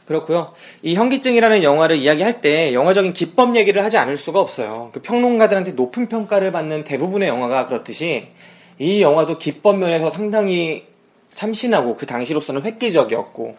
그렇고요. 0.07 0.53
이 0.83 0.95
현기증이라는 0.95 1.63
영화를 1.65 1.97
이야기할 1.97 2.41
때 2.41 2.73
영화적인 2.73 3.13
기법 3.13 3.57
얘기를 3.57 3.85
하지 3.85 3.99
않을 3.99 4.17
수가 4.17 4.41
없어요. 4.41 4.91
그 4.93 5.03
평론가들한테 5.03 5.73
높은 5.73 6.09
평가를 6.09 6.53
받는 6.53 6.85
대부분의 6.85 7.29
영화가 7.29 7.67
그렇듯이 7.67 8.29
이 8.79 9.03
영화도 9.03 9.39
기법 9.39 9.79
면에서 9.79 10.11
상당히 10.11 10.85
참신하고 11.31 11.97
그 11.97 12.07
당시로서는 12.07 12.63
획기적이었고 12.63 13.57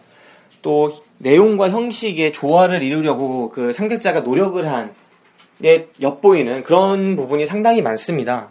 또 0.62 0.92
내용과 1.18 1.70
형식의 1.70 2.32
조화를 2.32 2.82
이루려고 2.82 3.50
그 3.50 3.72
상작자가 3.72 4.20
노력을 4.20 4.66
한게 4.66 5.88
엿보이는 6.00 6.62
그런 6.62 7.14
부분이 7.16 7.46
상당히 7.46 7.82
많습니다. 7.82 8.50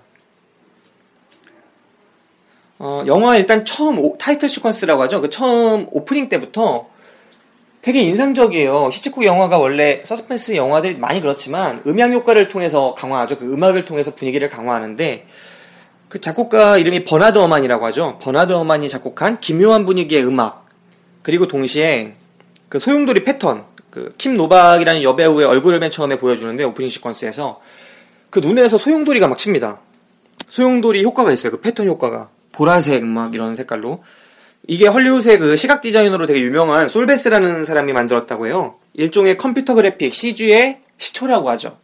어, 2.79 3.03
영화 3.07 3.37
일단 3.37 3.65
처음 3.65 3.97
오, 3.97 4.17
타이틀 4.19 4.49
시퀀스라고 4.49 4.99
하죠. 4.99 5.19
그 5.21 5.31
처음 5.31 5.87
오프닝 5.89 6.29
때부터 6.29 6.87
되게 7.87 8.01
인상적이에요. 8.01 8.89
히치콕 8.91 9.23
영화가 9.23 9.59
원래 9.59 10.01
서스펜스 10.03 10.57
영화들이 10.57 10.97
많이 10.97 11.21
그렇지만 11.21 11.81
음향 11.87 12.11
효과를 12.11 12.49
통해서 12.49 12.93
강화하죠. 12.95 13.37
그 13.37 13.53
음악을 13.53 13.85
통해서 13.85 14.13
분위기를 14.13 14.49
강화하는데 14.49 15.25
그 16.09 16.19
작곡가 16.19 16.77
이름이 16.77 17.05
버나드 17.05 17.39
허만이라고 17.39 17.85
하죠. 17.85 18.19
버나드 18.21 18.51
허만이 18.51 18.89
작곡한 18.89 19.39
기묘한 19.39 19.85
분위기의 19.85 20.25
음악 20.25 20.67
그리고 21.21 21.47
동시에 21.47 22.15
그 22.67 22.79
소용돌이 22.79 23.23
패턴 23.23 23.63
그 23.89 24.13
킴 24.17 24.35
노박이라는 24.35 25.01
여배우의 25.01 25.47
얼굴을 25.47 25.79
맨 25.79 25.89
처음에 25.89 26.19
보여주는데 26.19 26.65
오프닝 26.65 26.89
시퀀스에서 26.89 27.59
그 28.29 28.39
눈에서 28.39 28.77
소용돌이가 28.77 29.29
막 29.29 29.37
칩니다. 29.37 29.79
소용돌이 30.49 31.05
효과가 31.05 31.31
있어요. 31.31 31.53
그 31.53 31.61
패턴 31.61 31.87
효과가 31.87 32.31
보라색 32.51 33.05
막 33.05 33.33
이런 33.33 33.55
색깔로 33.55 34.03
이게 34.67 34.87
헐리우드의 34.87 35.39
그 35.39 35.55
시각 35.55 35.81
디자이너로 35.81 36.25
되게 36.27 36.41
유명한 36.41 36.89
솔베스라는 36.89 37.63
사람이 37.63 37.93
만들었다고 37.93 38.47
해요. 38.47 38.75
일종의 38.93 39.37
컴퓨터 39.37 39.73
그래픽 39.73 40.13
CG의 40.13 40.79
시초라고 40.97 41.49
하죠. 41.51 41.77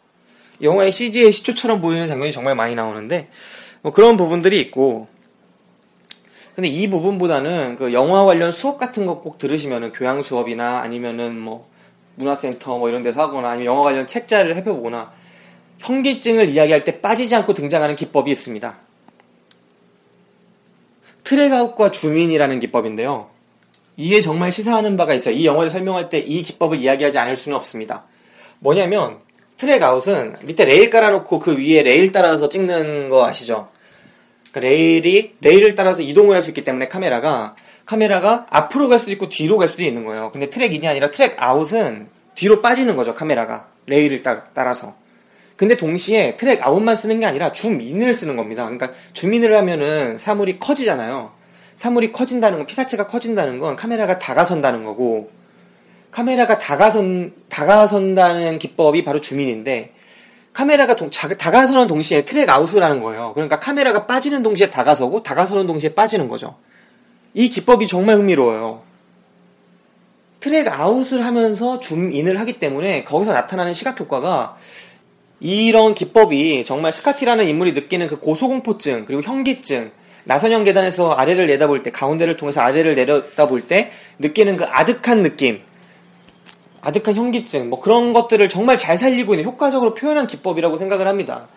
영화의 0.61 0.91
CG의 0.91 1.31
시초처럼 1.31 1.81
보이는 1.81 2.07
장면이 2.07 2.31
정말 2.33 2.55
많이 2.55 2.75
나오는데 2.75 3.29
뭐 3.81 3.91
그런 3.93 4.17
부분들이 4.17 4.59
있고 4.61 5.07
근데 6.55 6.67
이 6.67 6.89
부분보다는 6.89 7.77
그 7.77 7.93
영화 7.93 8.25
관련 8.25 8.51
수업 8.51 8.77
같은 8.77 9.05
거 9.05 9.21
꼭 9.21 9.37
들으시면은 9.37 9.91
교양 9.91 10.21
수업이나 10.21 10.79
아니면은 10.79 11.39
뭐 11.39 11.69
문화센터 12.15 12.77
뭐 12.77 12.89
이런 12.89 13.01
데서 13.01 13.21
하거나 13.21 13.49
아니면 13.49 13.65
영화 13.65 13.81
관련 13.81 14.05
책자를 14.05 14.55
해보거나 14.57 15.11
현기증을 15.79 16.49
이야기할 16.49 16.83
때 16.83 17.01
빠지지 17.01 17.35
않고 17.35 17.53
등장하는 17.53 17.95
기법이 17.95 18.29
있습니다. 18.29 18.77
track 21.23 21.54
out과 21.54 21.91
줌인이라는 21.91 22.59
기법인데요. 22.59 23.29
이게 23.95 24.21
정말 24.21 24.51
시사하는 24.51 24.97
바가 24.97 25.13
있어요. 25.13 25.35
이 25.35 25.45
영화를 25.45 25.69
설명할 25.69 26.09
때 26.09 26.19
이 26.19 26.41
기법을 26.43 26.77
이야기하지 26.79 27.17
않을 27.19 27.35
수는 27.35 27.55
없습니다. 27.57 28.03
뭐냐면 28.59 29.17
track 29.57 29.94
out은 29.94 30.37
밑에 30.43 30.65
레일 30.65 30.89
깔아놓고 30.89 31.39
그 31.39 31.57
위에 31.57 31.83
레일 31.83 32.11
따라서 32.11 32.49
찍는 32.49 33.09
거 33.09 33.25
아시죠? 33.25 33.69
그러니까 34.51 34.59
레일이 34.71 35.35
레일을 35.41 35.75
따라서 35.75 36.01
이동을 36.01 36.35
할 36.35 36.43
수 36.43 36.49
있기 36.49 36.63
때문에 36.63 36.87
카메라가 36.87 37.55
카메라가 37.85 38.47
앞으로 38.49 38.87
갈 38.87 38.99
수도 38.99 39.11
있고 39.11 39.29
뒤로 39.29 39.57
갈 39.57 39.67
수도 39.67 39.83
있는 39.83 40.05
거예요. 40.05 40.31
근데 40.31 40.49
track 40.49 40.73
in이 40.73 40.87
아니라 40.87 41.11
track 41.11 41.35
out은 41.37 42.07
뒤로 42.35 42.61
빠지는 42.61 42.95
거죠 42.95 43.13
카메라가 43.13 43.67
레일을 43.85 44.23
따, 44.23 44.43
라서 44.55 44.95
근데 45.55 45.77
동시에 45.77 46.35
track 46.35 46.65
out만 46.65 46.95
쓰는 46.95 47.19
게 47.19 47.25
아니라 47.25 47.51
줌인을 47.51 48.15
쓰는 48.15 48.35
겁니다. 48.35 48.63
그러니까 48.63 48.91
줌인을 49.13 49.55
하면은 49.57 50.17
사물이 50.17 50.59
커지잖아요. 50.59 51.31
사물이 51.75 52.11
커진다는 52.11 52.59
건 52.59 52.67
피사체가 52.67 53.07
커진다는 53.07 53.59
건 53.59 53.75
카메라가 53.75 54.19
다가선다는 54.19 54.83
거고 54.83 55.31
카메라가 56.11 56.59
다가선 56.59 57.33
다가선다는 57.49 58.59
기법이 58.59 59.03
바로 59.03 59.21
줌인인데 59.21 59.93
카메라가 60.53 60.95
동, 60.95 61.09
자, 61.09 61.27
다가서는 61.27 61.87
동시에 61.87 62.25
track 62.25 62.47
out을 62.49 62.83
하는 62.83 62.99
거예요. 62.99 63.31
그러니까 63.33 63.59
카메라가 63.59 64.05
빠지는 64.05 64.43
동시에 64.43 64.69
다가서고 64.69 65.23
다가서는 65.23 65.65
동시에 65.65 65.95
빠지는 65.95 66.27
거죠. 66.27 66.55
이 67.33 67.49
기법이 67.49 67.87
정말 67.87 68.17
흥미로워요. 68.17 68.83
track 70.39 70.67
out을 70.67 71.25
하면서 71.25 71.79
줌인을 71.79 72.39
하기 72.41 72.59
때문에 72.59 73.03
거기서 73.03 73.33
나타나는 73.33 73.73
시각 73.73 73.99
효과가 73.99 74.57
이런 75.43 75.93
기법이 75.93 76.63
정말 76.63 76.93
스카티라는 76.93 77.45
인물이 77.45 77.73
느끼는 77.73 78.07
그 78.07 78.17
고소공포증 78.17 79.03
그리고 79.05 79.21
현기증 79.21 79.91
나선형 80.23 80.63
계단에서 80.63 81.11
아래를 81.11 81.47
내다볼 81.47 81.83
때 81.83 81.91
가운데를 81.91 82.37
통해서 82.37 82.61
아래를 82.61 82.95
내려다볼 82.95 83.67
때 83.67 83.91
느끼는 84.19 84.55
그 84.55 84.63
아득한 84.63 85.21
느낌 85.21 85.61
아득한 86.79 87.15
현기증, 87.15 87.69
뭐 87.69 87.79
그런 87.79 88.13
것들을 88.13 88.47
정말 88.49 88.77
잘 88.77 88.97
살리고 88.97 89.33
있는 89.33 89.45
효과적으로 89.45 89.93
표현한 89.93 90.27
기법이라고 90.27 90.77
생각을 90.77 91.07
합니다. 91.07 91.47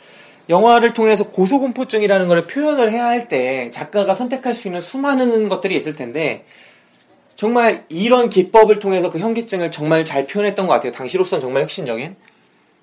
영화를 0.49 0.95
통해서 0.95 1.31
고소공포증이라는 1.31 2.29
걸 2.29 2.47
표현을 2.47 2.93
해야 2.93 3.07
할 3.07 3.29
때 3.29 3.71
작가가 3.71 4.15
선택할 4.15 4.55
수 4.55 4.69
있는 4.69 4.81
수많은 4.81 5.49
것들이 5.49 5.77
있을 5.77 5.95
텐데 5.97 6.45
정말 7.37 7.85
이런 7.89 8.31
기법을 8.31 8.79
통해서 8.81 9.11
그 9.11 9.19
현기증을 9.19 9.71
정말 9.71 10.05
잘 10.05 10.27
표현했던 10.27 10.67
것 10.67 10.75
같아요. 10.75 10.93
당시로서는 10.93 11.41
정말 11.41 11.63
혁신적인. 11.63 12.17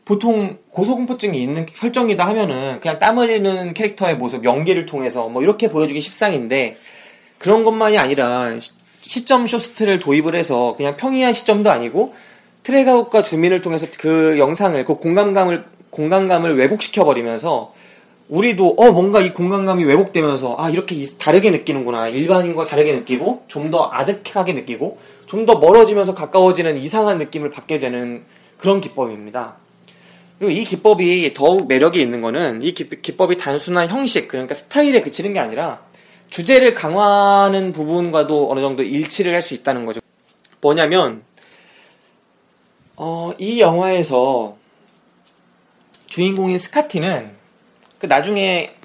보통 0.05 0.57
고소공포증이 0.71 1.41
있는 1.41 1.65
설정이다 1.71 2.27
하면은 2.29 2.79
그냥 2.81 2.99
땀 2.99 3.17
흘리는 3.17 3.73
캐릭터의 3.73 4.17
모습, 4.17 4.43
연기를 4.43 4.85
통해서 4.85 5.29
뭐 5.29 5.41
이렇게 5.41 5.69
보여주기 5.69 6.01
십상인데 6.01 6.77
그런 7.37 7.63
것만이 7.63 7.97
아니라 7.97 8.51
시 9.01 9.25
점 9.25 9.47
쇼스트를 9.47 9.99
도입을 9.99 10.35
해서 10.35 10.75
그냥 10.77 10.95
평이한 10.97 11.33
시점도 11.33 11.69
아니고 11.69 12.13
트랙아웃과 12.63 13.23
주민을 13.23 13.61
통해서 13.61 13.85
그 13.99 14.37
영상을 14.39 14.83
그 14.85 14.95
공감감을 14.95 15.65
공간감을 15.89 16.57
왜곡시켜 16.57 17.03
버리면서 17.05 17.73
우리도 18.29 18.75
어 18.77 18.91
뭔가 18.91 19.19
이 19.19 19.33
공간감이 19.33 19.83
왜곡되면서 19.83 20.55
아 20.57 20.69
이렇게 20.69 20.95
다르게 21.19 21.51
느끼는구나 21.51 22.07
일반인과 22.07 22.65
다르게 22.65 22.93
느끼고 22.93 23.43
좀 23.47 23.69
더 23.69 23.89
아득하게 23.91 24.53
느끼고 24.53 24.97
좀 25.27 25.45
더 25.45 25.59
멀어지면서 25.59 26.13
가까워지는 26.15 26.77
이상한 26.77 27.17
느낌을 27.17 27.49
받게 27.49 27.79
되는 27.79 28.23
그런 28.57 28.79
기법입니다. 28.79 29.57
그리고 30.43 30.59
이 30.59 30.65
기법이 30.65 31.33
더욱 31.33 31.69
매력이 31.69 32.01
있는 32.01 32.19
거는 32.19 32.63
이 32.63 32.73
기, 32.73 32.89
기법이 32.89 33.37
단순한 33.37 33.87
형식 33.87 34.27
그러니까 34.27 34.53
스타일에 34.53 35.01
그치는 35.01 35.31
게 35.31 35.39
아니라 35.39 35.85
주제를 36.29 36.73
강화하는 36.73 37.71
부분과도 37.71 38.51
어느 38.51 38.59
정도 38.59 38.83
일치를 38.83 39.33
할 39.33 39.41
수 39.41 39.53
있다는 39.53 39.85
거죠. 39.85 40.01
뭐냐면 40.59 41.23
어, 42.97 43.33
이 43.37 43.61
영화에서 43.61 44.57
주인공인 46.07 46.57
스카티는 46.57 47.31
그 47.99 48.07
나중에 48.07 48.75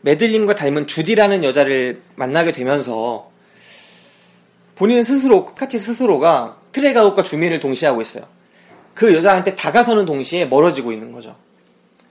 메들린과 0.00 0.54
닮은 0.54 0.86
주디라는 0.86 1.44
여자를 1.44 2.00
만나게 2.14 2.52
되면서 2.52 3.30
본인 4.76 5.02
스스로 5.02 5.46
스카티 5.46 5.78
스스로가 5.78 6.56
트레가웃과 6.72 7.22
주민을 7.22 7.60
동시에 7.60 7.88
하고 7.88 8.00
있어요. 8.00 8.32
그 8.94 9.14
여자한테 9.14 9.54
다가서는 9.54 10.04
동시에 10.04 10.46
멀어지고 10.46 10.92
있는 10.92 11.12
거죠. 11.12 11.36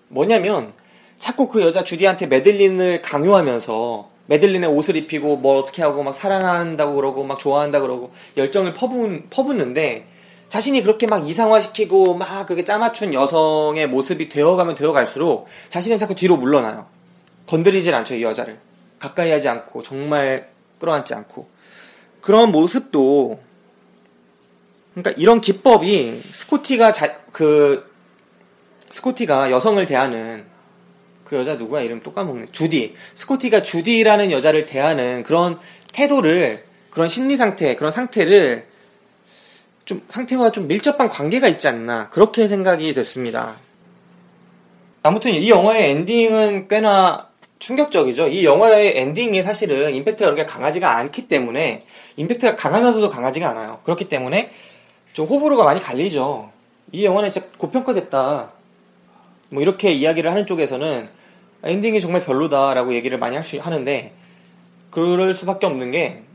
뭐냐면 0.07 0.73
자꾸 1.17 1.47
그 1.47 1.61
여자 1.61 1.83
주디한테 1.83 2.27
메들린을 2.27 3.01
강요하면서 3.01 4.09
메들린의 4.27 4.69
옷을 4.69 4.95
입히고 4.95 5.37
뭐 5.37 5.59
어떻게 5.59 5.81
하고 5.81 6.03
막 6.03 6.13
사랑한다고 6.13 6.95
그러고 6.95 7.23
막 7.23 7.37
좋아한다 7.37 7.81
그러고 7.81 8.11
열정을 8.37 8.73
퍼부, 8.73 9.21
퍼붓는데 9.29 10.07
자신이 10.49 10.81
그렇게 10.81 11.07
막 11.07 11.29
이상화시키고 11.29 12.15
막 12.15 12.45
그렇게 12.45 12.65
짜맞춘 12.65 13.13
여성의 13.13 13.87
모습이 13.87 14.27
되어가면 14.27 14.75
되어갈수록 14.75 15.47
자신은 15.69 15.97
자꾸 15.97 16.13
뒤로 16.13 16.35
물러나요. 16.37 16.87
건드리질 17.47 17.93
않죠, 17.95 18.15
이 18.15 18.23
여자를. 18.23 18.59
가까이 18.99 19.31
하지 19.31 19.49
않고, 19.49 19.81
정말 19.81 20.49
끌어안지 20.79 21.13
않고. 21.13 21.47
그런 22.21 22.51
모습도, 22.51 23.39
그러니까 24.93 25.11
이런 25.21 25.41
기법이 25.41 26.21
스코티가 26.31 26.91
자, 26.91 27.15
그, 27.31 27.89
스코티가 28.89 29.51
여성을 29.51 29.85
대하는 29.85 30.45
그 31.23 31.37
여자 31.37 31.55
누구야? 31.55 31.81
이름 31.81 32.01
또 32.03 32.11
까먹네. 32.11 32.47
주디. 32.51 32.93
스코티가 33.15 33.63
주디라는 33.63 34.31
여자를 34.31 34.65
대하는 34.65 35.23
그런 35.23 35.59
태도를, 35.93 36.65
그런 36.89 37.07
심리 37.07 37.37
상태, 37.37 37.77
그런 37.77 37.91
상태를 37.91 38.67
좀 39.85 40.03
상태와 40.09 40.51
좀 40.51 40.67
밀접한 40.67 41.07
관계가 41.07 41.47
있지 41.47 41.69
않나. 41.69 42.09
그렇게 42.09 42.47
생각이 42.47 42.93
됐습니다. 42.93 43.55
아무튼 45.03 45.31
이 45.31 45.49
영화의 45.49 45.91
엔딩은 45.91 46.67
꽤나 46.67 47.29
충격적이죠. 47.59 48.27
이 48.27 48.43
영화의 48.43 48.97
엔딩이 48.97 49.41
사실은 49.41 49.95
임팩트가 49.95 50.31
그렇게 50.31 50.45
강하지가 50.45 50.97
않기 50.97 51.27
때문에 51.27 51.85
임팩트가 52.17 52.55
강하면서도 52.55 53.09
강하지가 53.09 53.49
않아요. 53.49 53.79
그렇기 53.83 54.09
때문에 54.09 54.51
좀 55.13 55.27
호불호가 55.27 55.63
많이 55.63 55.81
갈리죠. 55.81 56.51
이 56.91 57.05
영화는 57.05 57.29
진짜 57.29 57.47
고평가됐다. 57.57 58.51
뭐 59.49 59.61
이렇게 59.61 59.91
이야기를 59.91 60.29
하는 60.31 60.45
쪽에서는 60.45 61.09
엔딩이 61.63 62.01
정말 62.01 62.21
별로다라고 62.21 62.93
얘기를 62.93 63.17
많이 63.17 63.35
할 63.35 63.43
수, 63.43 63.57
하는데 63.59 64.13
그럴 64.89 65.33
수밖에 65.33 65.65
없는 65.65 65.91
게 65.91 66.31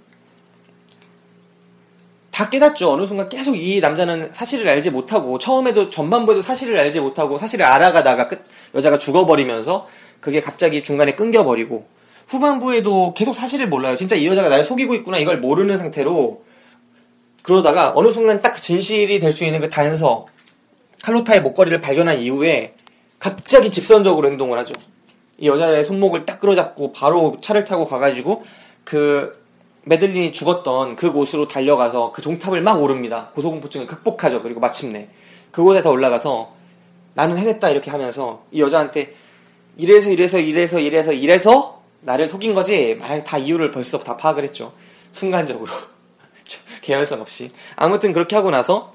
다 2.37 2.51
깨닫죠. 2.51 2.93
어느 2.93 3.07
순간 3.07 3.31
계속 3.31 3.55
이 3.57 3.81
남자는 3.81 4.29
사실을 4.35 4.69
알지 4.69 4.91
못하고 4.91 5.39
처음에도 5.39 5.89
전반부에도 5.89 6.43
사실을 6.43 6.79
알지 6.79 7.01
못하고 7.01 7.39
사실을 7.39 7.65
알아가다가 7.65 8.29
끝 8.29 8.45
여자가 8.75 8.99
죽어버리면서 8.99 9.89
그게 10.21 10.43
갑자기 10.43 10.83
중간에 10.83 11.15
끊겨버리고 11.15 11.87
후반부에도 12.29 13.15
계속 13.15 13.35
사실을 13.35 13.69
몰라요. 13.69 13.97
진짜 13.97 14.17
이 14.17 14.27
여자가 14.27 14.51
나를 14.51 14.65
속이고 14.65 14.95
있구나 14.97 15.17
이걸 15.17 15.39
모르는 15.39 15.79
상태로 15.79 16.45
그러다가 17.47 17.93
어느 17.95 18.11
순간 18.11 18.43
딱 18.43 18.57
진실이 18.57 19.21
될 19.21 19.33
수 19.33 19.45
있는 19.45 19.61
그 19.61 19.71
단서 19.71 20.27
칼로타의 21.03 21.43
목걸이를 21.43 21.81
발견한 21.81 22.19
이후에 22.19 22.75
갑자기 23.21 23.71
직선적으로 23.71 24.29
행동을 24.29 24.59
하죠. 24.59 24.75
이 25.39 25.47
여자의 25.47 25.85
손목을 25.85 26.27
딱 26.27 26.41
끌어잡고 26.41 26.93
바로 26.93 27.37
차를 27.41 27.65
타고 27.65 27.87
가가지고 27.87 28.45
그 28.83 29.41
메들린이 29.85 30.33
죽었던 30.33 30.97
그 30.97 31.13
곳으로 31.13 31.47
달려가서 31.47 32.11
그 32.11 32.21
종탑을 32.21 32.63
막 32.63 32.83
오릅니다. 32.83 33.31
고소공포증을 33.35 33.87
극복하죠. 33.87 34.43
그리고 34.43 34.59
마침내 34.59 35.09
그곳에 35.53 35.83
다 35.83 35.91
올라가서 35.91 36.53
나는 37.15 37.39
해냈다 37.39 37.71
이렇게 37.71 37.93
하면서 37.93 38.43
이 38.51 38.61
여자한테 38.61 39.15
이래서 39.77 40.11
이래서 40.11 40.41
이래서 40.41 40.81
이래서 40.81 41.13
이래서 41.13 41.81
나를 42.01 42.27
속인 42.27 42.55
거지 42.55 42.97
말다 42.97 43.39
이유를 43.39 43.71
벌써 43.71 44.01
다 44.01 44.17
파악을 44.17 44.43
했죠. 44.43 44.73
순간적으로 45.13 45.71
개연성 46.87 47.21
없이 47.21 47.51
아무튼 47.75 48.13
그렇게 48.13 48.37
하고 48.37 48.51
나서 48.51 48.95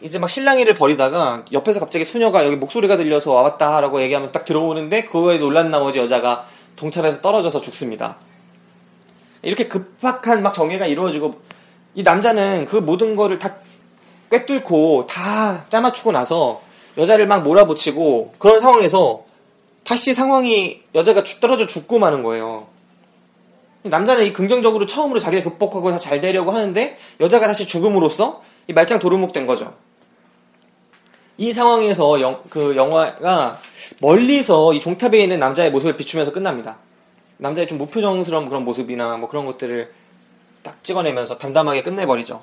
이제 0.00 0.18
막 0.18 0.28
실랑이를 0.28 0.74
벌이다가 0.74 1.44
옆에서 1.52 1.80
갑자기 1.80 2.04
수녀가 2.04 2.44
여기 2.46 2.56
목소리가 2.56 2.96
들려서 2.96 3.32
와봤다라고 3.32 4.00
얘기하면서 4.02 4.32
딱 4.32 4.44
들어오는데 4.44 5.04
그거에 5.04 5.38
놀란 5.38 5.70
나머지 5.70 5.98
여자가 5.98 6.46
동탑에서 6.76 7.20
떨어져서 7.20 7.60
죽습니다. 7.60 8.16
이렇게 9.42 9.68
급박한 9.68 10.42
막 10.42 10.54
정해가 10.54 10.86
이루어지고 10.86 11.40
이 11.94 12.02
남자는 12.02 12.66
그 12.66 12.76
모든 12.76 13.16
거를 13.16 13.38
다 13.38 13.56
꿰뚫고 14.30 15.06
다 15.08 15.64
짜맞추고 15.68 16.12
나서 16.12 16.62
여자를 16.96 17.26
막 17.26 17.42
몰아붙이고 17.42 18.34
그런 18.38 18.60
상황에서 18.60 19.24
다시 19.84 20.14
상황이 20.14 20.82
여자가 20.94 21.24
떨어져 21.40 21.66
죽고 21.66 21.98
마는 21.98 22.22
거예요. 22.22 22.68
남자는 23.82 24.24
이 24.24 24.32
긍정적으로 24.32 24.86
처음으로 24.86 25.18
자기를 25.20 25.44
극복하고 25.44 25.90
다 25.90 25.98
잘 25.98 26.20
되려고 26.20 26.52
하는데 26.52 26.98
여자가 27.20 27.46
다시 27.46 27.66
죽음으로써 27.66 28.42
이 28.68 28.72
말짱 28.72 28.98
도루묵된 28.98 29.46
거죠. 29.46 29.74
이 31.38 31.52
상황에서 31.52 32.20
영, 32.20 32.42
그 32.48 32.76
영화가 32.76 33.58
멀리서 34.00 34.72
이 34.74 34.80
종탑에 34.80 35.18
있는 35.18 35.40
남자의 35.40 35.70
모습을 35.70 35.96
비추면서 35.96 36.32
끝납니다. 36.32 36.78
남자의 37.38 37.66
좀 37.66 37.78
무표정스러운 37.78 38.48
그런 38.48 38.64
모습이나 38.64 39.16
뭐 39.16 39.28
그런 39.28 39.46
것들을 39.46 39.92
딱 40.62 40.84
찍어내면서 40.84 41.38
담담하게 41.38 41.82
끝내버리죠. 41.82 42.42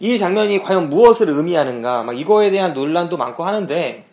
이 0.00 0.18
장면이 0.18 0.62
과연 0.62 0.90
무엇을 0.90 1.28
의미하는가, 1.28 2.02
막 2.04 2.18
이거에 2.18 2.50
대한 2.50 2.72
논란도 2.74 3.16
많고 3.16 3.44
하는데, 3.44 4.04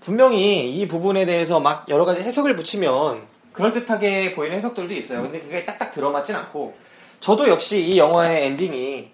분명히 0.00 0.70
이 0.70 0.86
부분에 0.88 1.26
대해서 1.26 1.60
막 1.60 1.86
여러 1.88 2.04
가지 2.04 2.20
해석을 2.20 2.56
붙이면 2.56 3.22
그럴듯하게 3.54 4.34
보이는 4.34 4.58
해석들도 4.58 4.92
있어요. 4.92 5.22
근데 5.22 5.40
그게 5.40 5.64
딱딱 5.64 5.92
들어맞진 5.92 6.36
않고, 6.36 6.74
저도 7.20 7.48
역시 7.48 7.80
이 7.80 7.98
영화의 7.98 8.46
엔딩이 8.46 9.08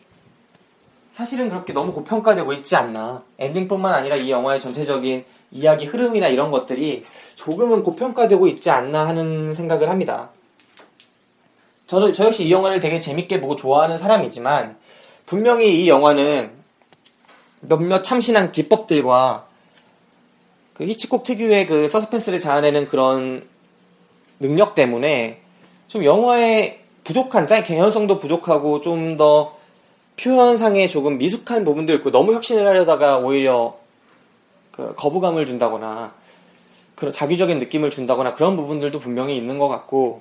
사실은 1.12 1.49
그렇게 1.49 1.72
너무 1.72 1.93
고평가되고 1.93 2.53
있지 2.55 2.74
않나. 2.74 3.22
엔딩뿐만 3.38 3.95
아니라 3.95 4.16
이 4.16 4.30
영화의 4.30 4.59
전체적인 4.59 5.24
이야기 5.53 5.86
흐름이나 5.86 6.28
이런 6.28 6.51
것들이 6.51 7.05
조금은 7.34 7.82
고평가되고 7.82 8.47
있지 8.49 8.70
않나 8.70 9.07
하는 9.07 9.55
생각을 9.55 9.88
합니다. 9.91 10.30
저도 11.86 12.12
저 12.12 12.26
역시 12.26 12.45
이 12.45 12.53
영화를 12.53 12.80
되게 12.80 13.01
재밌게 13.01 13.41
보고 13.41 13.57
좋아하는 13.57 13.99
사람이지만 13.99 14.76
분명히 15.26 15.82
이 15.82 15.88
영화는 15.88 16.53
몇몇 17.61 18.03
참신한 18.03 18.53
기법들과 18.53 19.47
그 20.74 20.84
히치콕 20.84 21.24
특유의 21.24 21.66
그 21.66 21.88
서스펜스를 21.88 22.38
자아내는 22.38 22.86
그런 22.86 23.47
능력 24.41 24.74
때문에 24.74 25.41
좀 25.88 26.05
영화의 26.05 26.80
부족한 27.05 27.47
짠 27.47 27.62
개연성도 27.62 28.18
부족하고 28.18 28.80
좀 28.80 29.16
더 29.16 29.59
표현상에 30.16 30.86
조금 30.86 31.16
미숙한 31.16 31.64
부분도 31.64 31.95
있고 31.95 32.11
너무 32.11 32.34
혁신을 32.34 32.66
하려다가 32.66 33.18
오히려 33.18 33.78
그 34.70 34.95
거부감을 34.95 35.47
준다거나 35.47 36.12
그런 36.95 37.11
작위적인 37.12 37.59
느낌을 37.59 37.88
준다거나 37.91 38.34
그런 38.34 38.55
부분들도 38.57 38.99
분명히 38.99 39.36
있는 39.36 39.59
것 39.59 39.68
같고 39.68 40.20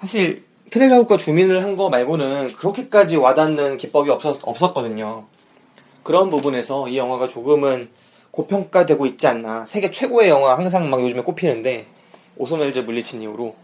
사실 0.00 0.44
track 0.70 0.92
out과 0.92 1.18
줌인을 1.18 1.62
한 1.62 1.76
거 1.76 1.88
말고는 1.88 2.54
그렇게까지 2.54 3.16
와닿는 3.16 3.76
기법이 3.76 4.10
없었, 4.10 4.40
없었거든요. 4.42 5.26
그런 6.02 6.28
부분에서 6.30 6.88
이 6.88 6.96
영화가 6.98 7.28
조금은 7.28 7.90
고평가되고 8.32 9.06
있지 9.06 9.26
않나. 9.28 9.64
세계 9.66 9.92
최고의 9.92 10.30
영화 10.30 10.56
항상 10.56 10.90
막 10.90 11.00
요즘에 11.00 11.22
꼽히는데 11.22 11.86
오손 12.36 12.54
웰즈 12.54 12.80
물리친 12.80 13.22
이후로 13.22 13.54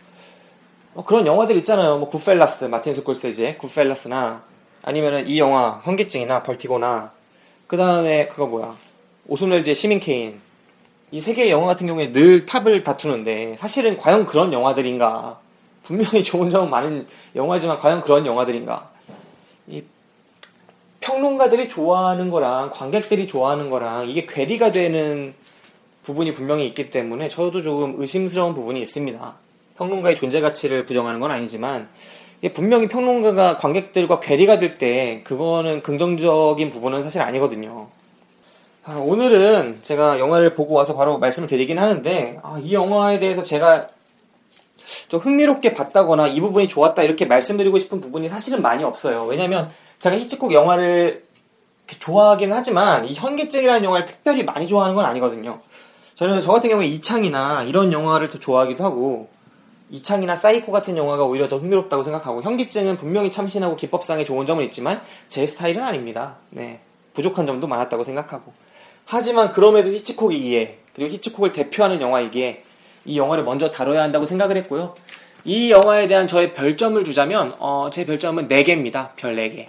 어, 0.94 1.04
그런 1.04 1.26
영화들 1.26 1.56
있잖아요. 1.58 1.98
뭐 1.98 2.08
굿펠라스, 2.08 2.64
마틴 2.66 2.92
스콜세지의 2.92 3.58
굿펠라스나 3.58 4.42
아니면은 4.82 5.26
이 5.28 5.38
영화 5.38 5.80
현기증이나 5.84 6.42
벌티고나. 6.42 7.12
그 7.66 7.76
다음에 7.76 8.28
그거 8.28 8.46
뭐야? 8.46 8.76
오소멜즈의 9.26 9.74
시민 9.74 10.00
케인. 10.00 10.40
이 11.10 11.20
세 11.20 11.32
개의 11.34 11.50
영화 11.50 11.66
같은 11.68 11.86
경우에 11.86 12.12
늘 12.12 12.44
탑을 12.44 12.84
다투는데 12.84 13.56
사실은 13.56 13.96
과연 13.96 14.26
그런 14.26 14.52
영화들인가? 14.52 15.40
분명히 15.82 16.22
좋은 16.22 16.50
점은 16.50 16.68
많은 16.68 17.06
영화지만 17.34 17.78
과연 17.78 18.02
그런 18.02 18.26
영화들인가? 18.26 18.90
이 19.68 19.82
평론가들이 21.00 21.68
좋아하는 21.70 22.28
거랑 22.28 22.70
관객들이 22.72 23.26
좋아하는 23.26 23.70
거랑 23.70 24.08
이게 24.10 24.26
괴리가 24.26 24.72
되는 24.72 25.34
부분이 26.08 26.32
분명히 26.32 26.66
있기 26.66 26.88
때문에 26.88 27.28
저도 27.28 27.60
조금 27.60 27.94
의심스러운 27.98 28.54
부분이 28.54 28.80
있습니다. 28.80 29.34
평론가의 29.76 30.16
존재 30.16 30.40
가치를 30.40 30.86
부정하는 30.86 31.20
건 31.20 31.30
아니지만 31.30 31.86
분명히 32.54 32.88
평론가가 32.88 33.58
관객들과 33.58 34.18
괴리가 34.18 34.58
될 34.58 34.78
때 34.78 35.20
그거는 35.24 35.82
긍정적인 35.82 36.70
부분은 36.70 37.02
사실 37.02 37.20
아니거든요. 37.20 37.88
아, 38.84 38.94
오늘은 38.96 39.80
제가 39.82 40.18
영화를 40.18 40.54
보고 40.54 40.74
와서 40.74 40.94
바로 40.94 41.18
말씀을 41.18 41.46
드리긴 41.46 41.78
하는데 41.78 42.40
아, 42.42 42.58
이 42.62 42.72
영화에 42.72 43.18
대해서 43.18 43.42
제가 43.42 43.88
좀 45.08 45.20
흥미롭게 45.20 45.74
봤다거나 45.74 46.28
이 46.28 46.40
부분이 46.40 46.68
좋았다 46.68 47.02
이렇게 47.02 47.26
말씀드리고 47.26 47.78
싶은 47.78 48.00
부분이 48.00 48.30
사실은 48.30 48.62
많이 48.62 48.82
없어요. 48.82 49.24
왜냐면 49.24 49.68
제가 49.98 50.16
히치콕 50.16 50.54
영화를 50.54 51.24
좋아하긴 51.86 52.50
하지만 52.52 53.04
이 53.04 53.12
현기증이라는 53.12 53.84
영화를 53.84 54.06
특별히 54.06 54.42
많이 54.42 54.66
좋아하는 54.66 54.94
건 54.94 55.04
아니거든요. 55.04 55.60
저는 56.18 56.42
저 56.42 56.50
같은 56.52 56.68
경우에 56.68 56.86
이창이나 56.86 57.62
이런 57.62 57.92
영화를 57.92 58.28
더 58.28 58.40
좋아하기도 58.40 58.82
하고 58.82 59.28
이창이나 59.88 60.34
사이코 60.34 60.72
같은 60.72 60.96
영화가 60.96 61.24
오히려 61.24 61.48
더 61.48 61.58
흥미롭다고 61.58 62.02
생각하고 62.02 62.42
현기증은 62.42 62.96
분명히 62.96 63.30
참신하고 63.30 63.76
기법상의 63.76 64.24
좋은 64.24 64.44
점은 64.44 64.64
있지만 64.64 65.00
제 65.28 65.46
스타일은 65.46 65.80
아닙니다. 65.80 66.34
네. 66.50 66.80
부족한 67.14 67.46
점도 67.46 67.68
많았다고 67.68 68.02
생각하고 68.02 68.52
하지만 69.04 69.52
그럼에도 69.52 69.92
히치콕이기에 69.92 70.80
그리고 70.96 71.14
히치콕을 71.14 71.52
대표하는 71.52 72.00
영화이기에 72.00 72.64
이 73.04 73.16
영화를 73.16 73.44
먼저 73.44 73.70
다뤄야 73.70 74.02
한다고 74.02 74.26
생각을 74.26 74.56
했고요. 74.56 74.96
이 75.44 75.70
영화에 75.70 76.08
대한 76.08 76.26
저의 76.26 76.52
별점을 76.52 77.02
주자면 77.04 77.54
어, 77.60 77.90
제 77.92 78.04
별점은 78.04 78.48
4개입니다. 78.48 79.10
별 79.14 79.36
4개. 79.36 79.68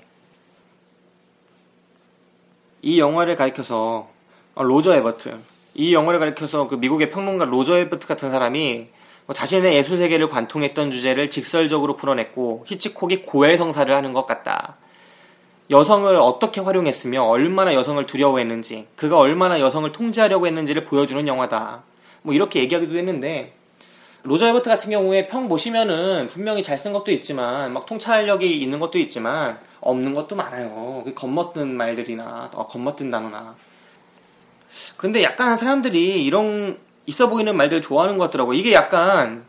이 2.81 2.99
영화를 2.99 3.35
가리켜서 3.35 4.09
어, 4.55 4.63
로저 4.63 4.95
에버트 4.95 5.59
이 5.80 5.93
영화를 5.93 6.19
가리켜서 6.19 6.67
그 6.67 6.75
미국의 6.75 7.09
평론가 7.09 7.45
로저 7.45 7.77
에버트 7.77 8.05
같은 8.05 8.32
사람이 8.32 8.88
뭐 9.25 9.34
자신의 9.34 9.77
예술 9.77 9.97
세계를 9.97 10.27
관통했던 10.27 10.91
주제를 10.91 11.30
직설적으로 11.30 11.95
풀어냈고 11.95 12.65
히치콕이 12.67 13.21
고해성사를 13.21 13.95
하는 13.95 14.11
것 14.11 14.27
같다. 14.27 14.75
여성을 15.69 16.13
어떻게 16.17 16.59
활용했으며 16.59 17.23
얼마나 17.23 17.73
여성을 17.73 18.05
두려워했는지 18.05 18.88
그가 18.97 19.19
얼마나 19.19 19.61
여성을 19.61 19.89
통제하려고 19.93 20.47
했는지를 20.47 20.84
보여주는 20.84 21.25
영화다. 21.25 21.84
뭐 22.23 22.34
이렇게 22.34 22.59
얘기하기도 22.59 22.97
했는데 22.97 23.53
로저 24.23 24.47
에버트 24.47 24.69
같은 24.69 24.89
경우에 24.91 25.27
평 25.30 25.47
보시면은 25.47 26.27
분명히 26.27 26.61
잘 26.61 26.77
쓴 26.77 26.91
것도 26.91 27.11
있지만 27.11 27.71
막 27.71 27.86
통찰력이 27.86 28.61
있는 28.61 28.80
것도 28.80 28.99
있지만 28.99 29.57
없는 29.80 30.13
것도 30.13 30.36
많아요. 30.36 31.03
그 31.05 31.13
겉멋든 31.13 31.69
말들이나 31.77 32.49
어, 32.53 32.67
겉멋든 32.67 33.11
단어나. 33.11 33.55
근데 34.99 35.23
약간 35.23 35.55
사람들이 35.55 36.25
이런 36.25 36.77
있어 37.05 37.29
보이는 37.29 37.55
말들 37.55 37.81
좋아하는 37.81 38.17
것 38.17 38.25
같더라고. 38.25 38.53
이게 38.53 38.73
약간 38.73 39.45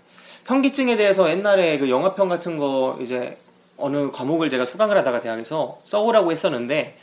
현기증에 0.46 0.96
대해서 0.96 1.28
옛날에 1.28 1.76
그 1.78 1.90
영화평 1.90 2.28
같은 2.28 2.56
거 2.56 2.96
이제 3.00 3.36
어느 3.76 4.12
과목을 4.12 4.48
제가 4.48 4.64
수강을 4.64 4.96
하다가 4.98 5.20
대학에서 5.20 5.80
써오라고 5.82 6.30
했었는데 6.30 6.96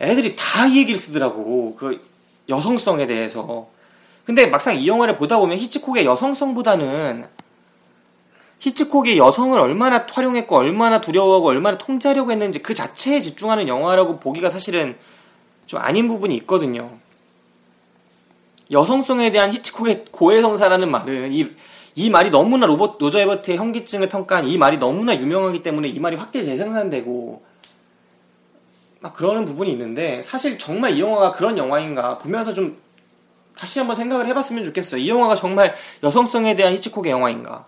애들이 0.00 0.34
다 0.34 0.66
이 0.66 0.78
얘기를 0.78 0.98
쓰더라고. 0.98 1.76
그 1.76 2.04
여성성에 2.48 3.06
대해서. 3.06 3.68
근데 4.24 4.46
막상 4.46 4.76
이 4.76 4.88
영화를 4.88 5.16
보다 5.16 5.38
보면 5.38 5.56
히치콕의 5.58 6.04
여성성보다는 6.06 7.24
히치콕이 8.58 9.16
여성을 9.16 9.56
얼마나 9.60 10.04
활용했고 10.10 10.56
얼마나 10.56 11.00
두려워하고 11.00 11.46
얼마나 11.46 11.78
통제하려고 11.78 12.32
했는지 12.32 12.60
그 12.60 12.74
자체에 12.74 13.20
집중하는 13.20 13.68
영화라고 13.68 14.18
보기가 14.18 14.50
사실은 14.50 14.96
좀 15.66 15.78
아닌 15.78 16.08
부분이 16.08 16.34
있거든요. 16.38 16.90
여성성에 18.70 19.30
대한 19.30 19.52
히치콕의 19.52 20.06
고해성사라는 20.10 20.90
말은 20.90 21.32
이, 21.32 21.48
이 21.94 22.10
말이 22.10 22.30
너무나 22.30 22.66
로버트 22.66 22.96
노저 22.98 23.20
에버트의 23.20 23.56
현기증을 23.56 24.08
평가한 24.08 24.48
이 24.48 24.58
말이 24.58 24.78
너무나 24.78 25.16
유명하기 25.16 25.62
때문에 25.62 25.88
이 25.88 26.00
말이 26.00 26.16
확대 26.16 26.44
재생산되고 26.44 27.44
막 29.00 29.14
그러는 29.14 29.44
부분이 29.44 29.70
있는데 29.72 30.22
사실 30.22 30.58
정말 30.58 30.96
이 30.96 31.00
영화가 31.00 31.32
그런 31.32 31.58
영화인가 31.58 32.18
보면서 32.18 32.54
좀 32.54 32.76
다시 33.56 33.78
한번 33.78 33.96
생각을 33.96 34.26
해봤으면 34.26 34.64
좋겠어요. 34.64 35.00
이 35.00 35.08
영화가 35.08 35.34
정말 35.36 35.74
여성성에 36.02 36.56
대한 36.56 36.74
히치콕의 36.74 37.10
영화인가? 37.10 37.66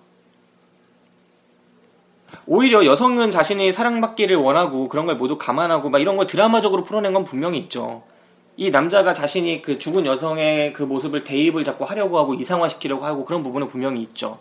오히려 2.46 2.84
여성은 2.84 3.30
자신이 3.30 3.72
사랑받기를 3.72 4.36
원하고 4.36 4.88
그런 4.88 5.06
걸 5.06 5.16
모두 5.16 5.38
감안하고 5.38 5.90
막 5.90 5.98
이런 5.98 6.16
걸 6.16 6.26
드라마적으로 6.26 6.84
풀어낸 6.84 7.12
건 7.12 7.24
분명히 7.24 7.58
있죠. 7.58 8.02
이 8.58 8.72
남자가 8.72 9.12
자신이 9.12 9.62
그 9.62 9.78
죽은 9.78 10.04
여성의 10.04 10.72
그 10.72 10.82
모습을 10.82 11.22
대입을 11.22 11.62
자꾸 11.62 11.84
하려고 11.84 12.18
하고 12.18 12.34
이상화시키려고 12.34 13.04
하고 13.04 13.24
그런 13.24 13.44
부분은 13.44 13.68
분명히 13.68 14.02
있죠. 14.02 14.40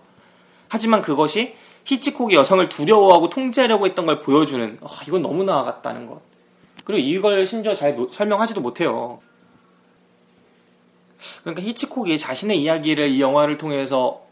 하지만 0.67 1.03
그것이 1.03 1.55
히치콕이 1.85 2.33
여성을 2.33 2.67
두려워하고 2.67 3.29
통제하려고 3.29 3.85
했던 3.85 4.07
걸 4.07 4.21
보여주는 4.21 4.79
어, 4.81 4.87
이건 5.07 5.21
너무 5.21 5.43
나아갔다는 5.43 6.07
것. 6.07 6.21
그리고 6.83 6.99
이걸 6.99 7.45
심지어 7.45 7.75
잘 7.75 7.95
설명하지도 8.09 8.59
못해요. 8.59 9.19
그러니까 11.41 11.61
히치콕이 11.61 12.17
자신의 12.17 12.59
이야기를 12.59 13.09
이 13.09 13.21
영화를 13.21 13.59
통해서 13.59 14.23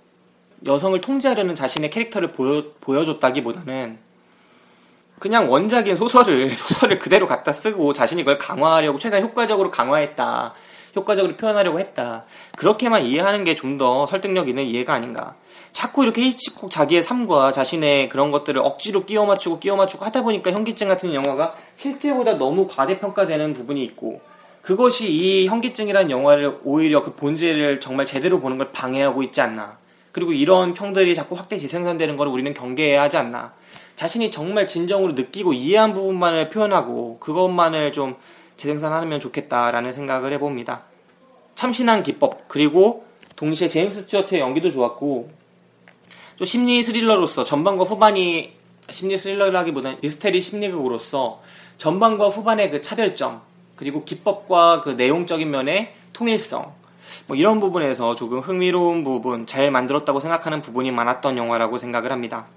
여성을 0.65 0.99
통제하려는 0.99 1.53
자신의 1.53 1.91
캐릭터를 1.91 2.31
보여, 2.31 2.71
보여줬다기보다는 2.81 3.99
그냥 5.25 5.51
원작인 5.51 5.95
소설을 5.95 6.53
소설을 6.53 6.99
그대로 6.99 7.27
갖다 7.27 7.51
쓰고 7.51 7.93
자신이 7.93 8.21
그걸 8.21 8.37
강화하려고 8.37 8.99
최대한 8.99 9.25
효과적으로 9.25 9.71
강화했다. 9.71 10.53
효과적으로 10.95 11.35
표현하려고 11.35 11.79
했다. 11.79 12.25
그렇게만 12.55 13.03
이해하는 13.05 13.43
게 13.43 13.55
좀 13.55 13.79
더 13.79 14.05
설득력 14.05 14.47
있는 14.47 14.65
이해가 14.65 14.93
아닌가. 14.93 15.33
자꾸 15.71 16.03
이렇게 16.03 16.21
히치콕 16.21 16.69
자기의 16.69 17.01
삶과 17.01 17.51
자신의 17.53 18.09
그런 18.09 18.29
것들을 18.29 18.61
억지로 18.61 19.03
끼워 19.03 19.25
맞추고 19.25 19.57
끼워 19.59 19.75
맞추고 19.77 20.05
하다 20.05 20.21
보니까 20.21 20.51
현기증 20.51 20.89
같은 20.89 21.11
영화가 21.11 21.55
실제보다 21.75 22.37
너무 22.37 22.67
과대평가되는 22.67 23.53
부분이 23.53 23.83
있고 23.83 24.21
그것이 24.61 25.11
이 25.11 25.47
현기증이라는 25.47 26.11
영화를 26.11 26.59
오히려 26.63 27.03
그 27.03 27.15
본질을 27.15 27.79
정말 27.79 28.05
제대로 28.05 28.39
보는 28.39 28.59
걸 28.59 28.71
방해하고 28.71 29.23
있지 29.23 29.41
않나. 29.41 29.79
그리고 30.11 30.33
이런 30.33 30.75
평들이 30.75 31.15
자꾸 31.15 31.35
확대 31.35 31.57
재생산되는 31.57 32.15
걸 32.15 32.27
우리는 32.27 32.53
경계해야 32.53 33.01
하지 33.01 33.17
않나. 33.17 33.53
자신이 33.95 34.31
정말 34.31 34.67
진정으로 34.67 35.13
느끼고 35.13 35.53
이해한 35.53 35.93
부분만을 35.93 36.49
표현하고 36.49 37.19
그것만을 37.19 37.93
좀 37.93 38.15
재생산하면 38.57 39.19
좋겠다라는 39.19 39.91
생각을 39.91 40.33
해봅니다. 40.33 40.83
참신한 41.55 42.03
기법 42.03 42.47
그리고 42.47 43.05
동시에 43.35 43.67
제임스 43.67 44.03
스튜어트의 44.03 44.41
연기도 44.41 44.69
좋았고 44.69 45.29
좀 46.37 46.45
심리 46.45 46.81
스릴러로서 46.83 47.45
전반과 47.45 47.85
후반이 47.85 48.53
심리 48.89 49.17
스릴러라기보다는 49.17 49.99
미스테리 50.01 50.41
심리극으로서 50.41 51.41
전반과 51.77 52.29
후반의 52.29 52.71
그 52.71 52.81
차별점 52.81 53.41
그리고 53.75 54.03
기법과 54.03 54.81
그 54.81 54.91
내용적인 54.91 55.49
면의 55.49 55.93
통일성 56.13 56.73
뭐 57.27 57.35
이런 57.35 57.59
부분에서 57.59 58.15
조금 58.15 58.39
흥미로운 58.39 59.03
부분 59.03 59.45
잘 59.45 59.71
만들었다고 59.71 60.19
생각하는 60.19 60.61
부분이 60.61 60.91
많았던 60.91 61.37
영화라고 61.37 61.77
생각을 61.77 62.11
합니다. 62.11 62.47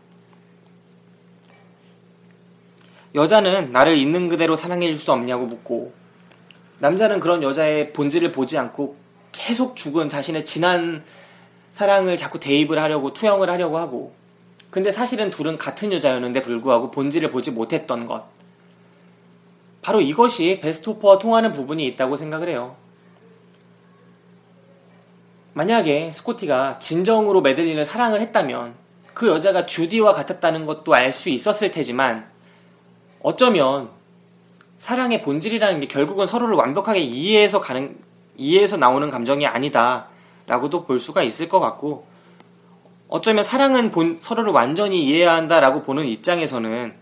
여자는 3.15 3.73
나를 3.73 3.97
있는 3.97 4.29
그대로 4.29 4.57
사랑해 4.57 4.87
줄 4.89 4.99
수 4.99 5.13
없냐고 5.13 5.47
묻고 5.47 5.93
남자는 6.79 7.21
그런 7.21 7.43
여자의 7.43 7.93
본질을 7.93 8.33
보지 8.33 8.59
않고 8.59 8.97
계속 9.33 9.77
죽은 9.77 10.09
자신의 10.09 10.45
지난 10.45 11.03
사랑을 11.73 12.17
자꾸 12.17 12.39
대입을 12.41 12.81
하려고 12.81 13.13
투영을 13.13 13.51
하려고 13.51 13.79
하고 13.79 14.15
근데 14.71 14.93
사실은 14.93 15.31
둘은 15.31 15.59
같은 15.59 15.93
여자였는데 15.93 16.43
불구하고 16.43 16.91
본질을 16.91 17.31
보지 17.31 17.53
못했던 17.53 18.07
것 18.07 18.25
바로 19.81 20.01
이것이 20.01 20.61
베스토퍼와 20.61 21.19
통하는 21.19 21.53
부분이 21.53 21.87
있다고 21.87 22.17
생각을 22.17 22.49
해요. 22.49 22.77
만약에 25.55 26.11
스코티가 26.13 26.79
진정으로 26.79 27.41
메들린을 27.41 27.85
사랑을 27.85 28.21
했다면 28.21 28.75
그 29.15 29.29
여자가 29.29 29.67
주디와 29.67 30.13
같았다는 30.13 30.67
것도 30.67 30.95
알 30.95 31.13
수 31.13 31.31
있었을 31.31 31.71
테지만 31.71 32.29
어쩌면 33.23 33.91
사랑의 34.79 35.23
본질이라는 35.23 35.81
게 35.81 35.89
결국은 35.89 36.27
서로를 36.27 36.55
완벽하게 36.55 37.01
이해해서 37.01 37.61
가는 37.61 37.97
이해해서 38.37 38.77
나오는 38.77 39.11
감정이 39.11 39.47
아니다라고도 39.47 40.85
볼 40.87 41.01
수가 41.01 41.23
있을 41.23 41.49
것 41.49 41.59
같고 41.59 42.07
어쩌면 43.09 43.43
사랑은 43.43 43.91
본, 43.91 44.19
서로를 44.21 44.53
완전히 44.53 45.05
이해해야 45.05 45.35
한다라고 45.35 45.83
보는 45.83 46.05
입장에서는 46.05 46.95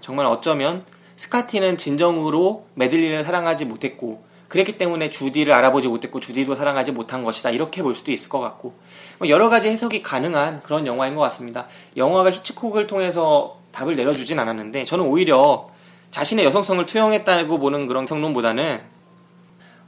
정말 0.00 0.26
어쩌면 0.26 0.84
스카티는 1.16 1.76
진정으로 1.76 2.66
메들린을 2.74 3.22
사랑하지 3.22 3.66
못했고 3.66 4.24
그랬기 4.48 4.78
때문에 4.78 5.10
주디를 5.10 5.52
알아보지 5.52 5.86
못했고 5.86 6.18
주디도 6.18 6.56
사랑하지 6.56 6.90
못한 6.90 7.22
것이다 7.22 7.50
이렇게 7.50 7.82
볼 7.82 7.94
수도 7.94 8.10
있을 8.10 8.28
것 8.28 8.40
같고 8.40 8.74
뭐 9.18 9.28
여러 9.28 9.48
가지 9.48 9.68
해석이 9.68 10.02
가능한 10.02 10.62
그런 10.62 10.86
영화인 10.86 11.14
것 11.14 11.20
같습니다. 11.22 11.68
영화가 11.96 12.32
히치콕을 12.32 12.88
통해서 12.88 13.59
답을 13.72 13.96
내려주진 13.96 14.38
않았는데 14.38 14.84
저는 14.84 15.04
오히려 15.04 15.70
자신의 16.10 16.44
여성성을 16.46 16.84
투영했다고 16.86 17.58
보는 17.58 17.86
그런 17.86 18.04
평론보다는 18.04 18.80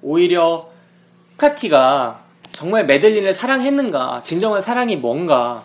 오히려 0.03 0.73
스카티가 1.43 2.21
정말 2.53 2.87
메들린을 2.87 3.35
사랑했는가 3.35 4.23
진정한 4.25 4.63
사랑이 4.63 4.97
뭔가 4.97 5.65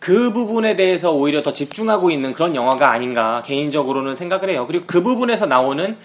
그 0.00 0.32
부분에 0.32 0.74
대해서 0.74 1.12
오히려 1.12 1.42
더 1.42 1.52
집중하고 1.52 2.10
있는 2.10 2.32
그런 2.32 2.54
영화가 2.54 2.90
아닌가 2.90 3.42
개인적으로는 3.46 4.16
생각을 4.16 4.50
해요. 4.50 4.66
그리고 4.66 4.84
그 4.86 5.02
부분에서 5.02 5.46
나오는 5.46 5.96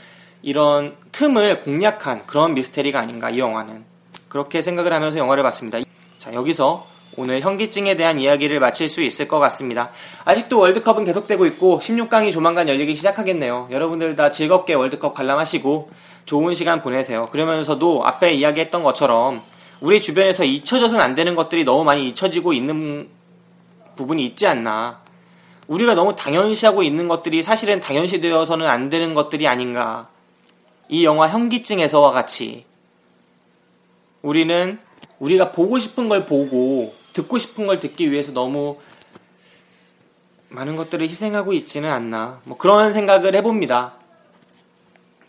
이런 0.41 0.95
틈을 1.11 1.63
공략한 1.63 2.25
그런 2.27 2.53
미스테리가 2.53 2.99
아닌가 2.99 3.29
이 3.29 3.39
영화는 3.39 3.83
그렇게 4.29 4.61
생각을 4.61 4.93
하면서 4.93 5.17
영화를 5.17 5.43
봤습니다. 5.43 5.79
자 6.17 6.33
여기서 6.33 6.85
오늘 7.17 7.41
현기증에 7.41 7.95
대한 7.95 8.19
이야기를 8.19 8.59
마칠 8.59 8.87
수 8.87 9.01
있을 9.01 9.27
것 9.27 9.39
같습니다. 9.39 9.91
아직도 10.25 10.59
월드컵은 10.59 11.05
계속되고 11.05 11.45
있고 11.47 11.79
16강이 11.79 12.31
조만간 12.31 12.69
열리기 12.69 12.95
시작하겠네요. 12.95 13.67
여러분들 13.71 14.15
다 14.15 14.31
즐겁게 14.31 14.73
월드컵 14.73 15.13
관람하시고 15.13 15.91
좋은 16.25 16.53
시간 16.53 16.81
보내세요. 16.81 17.27
그러면서도 17.31 18.05
앞에 18.05 18.33
이야기했던 18.33 18.83
것처럼 18.83 19.41
우리 19.81 20.01
주변에서 20.01 20.43
잊혀져서는 20.43 21.03
안 21.03 21.15
되는 21.15 21.35
것들이 21.35 21.63
너무 21.63 21.83
많이 21.83 22.07
잊혀지고 22.07 22.53
있는 22.53 23.09
부분이 23.95 24.25
있지 24.25 24.45
않나. 24.47 25.01
우리가 25.67 25.95
너무 25.95 26.15
당연시하고 26.15 26.83
있는 26.83 27.07
것들이 27.07 27.43
사실은 27.43 27.79
당연시되어서는 27.79 28.67
안 28.67 28.89
되는 28.89 29.13
것들이 29.13 29.47
아닌가. 29.47 30.09
이 30.87 31.05
영화 31.05 31.27
현기증에서와 31.27 32.11
같이 32.11 32.65
우리는 34.21 34.79
우리가 35.19 35.51
보고 35.51 35.79
싶은 35.79 36.09
걸 36.09 36.25
보고 36.25 36.93
듣고 37.19 37.37
싶은 37.37 37.67
걸 37.67 37.79
듣기 37.79 38.11
위해서 38.11 38.31
너무 38.31 38.77
많은 40.47 40.75
것들을 40.75 41.07
희생하고 41.07 41.53
있지는 41.53 41.91
않나. 41.91 42.39
뭐 42.45 42.57
그런 42.57 42.93
생각을 42.93 43.35
해봅니다. 43.35 43.93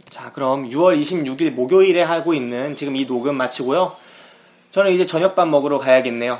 자, 0.09 0.33
그럼 0.33 0.71
6월 0.71 1.01
26일 1.01 1.51
목요일에 1.51 2.03
하고 2.03 2.33
있는 2.33 2.75
지금 2.75 2.97
이 2.97 3.07
녹음 3.07 3.37
마치고요. 3.37 3.95
저는 4.71 4.93
이제 4.93 5.05
저녁밥 5.05 5.49
먹으러 5.49 5.79
가야겠네요. 5.79 6.39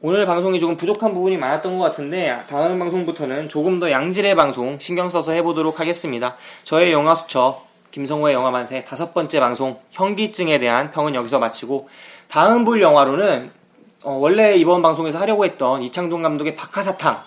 오늘 0.00 0.26
방송이 0.26 0.60
조금 0.60 0.76
부족한 0.76 1.12
부분이 1.12 1.36
많았던 1.36 1.76
것 1.76 1.84
같은데 1.84 2.42
다음 2.48 2.78
방송부터는 2.78 3.48
조금 3.48 3.80
더 3.80 3.90
양질의 3.90 4.36
방송 4.36 4.78
신경 4.78 5.10
써서 5.10 5.32
해보도록 5.32 5.80
하겠습니다. 5.80 6.36
저의 6.64 6.92
영화 6.92 7.14
수첩 7.14 7.66
김성호의 7.90 8.34
영화 8.34 8.50
만세 8.50 8.84
다섯 8.84 9.12
번째 9.12 9.40
방송 9.40 9.80
현기증에 9.90 10.58
대한 10.58 10.92
평은 10.92 11.14
여기서 11.14 11.40
마치고 11.40 11.88
다음 12.28 12.64
볼 12.64 12.80
영화로는 12.80 13.57
어, 14.04 14.12
원래 14.12 14.54
이번 14.56 14.80
방송에서 14.82 15.18
하려고 15.18 15.44
했던 15.44 15.82
이창동 15.82 16.22
감독의 16.22 16.54
박하사탕 16.56 17.20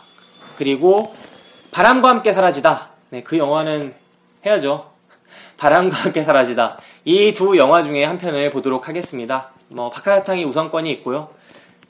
그리고 0.58 1.14
바람과 1.72 2.10
함께 2.10 2.32
사라지다 2.34 2.90
네, 3.10 3.24
그 3.24 3.38
영화는 3.38 3.94
해야죠. 4.46 4.90
바람과 5.58 5.96
함께 5.98 6.24
사라지다 6.24 6.78
이 7.06 7.34
두 7.34 7.58
영화 7.58 7.84
중에 7.84 8.04
한 8.06 8.18
편을 8.18 8.52
보도록 8.52 8.88
하겠습니다. 8.88 9.50
뭐 9.68 9.90
박하사탕이 9.90 10.44
우선권이 10.46 10.90
있고요. 10.94 11.30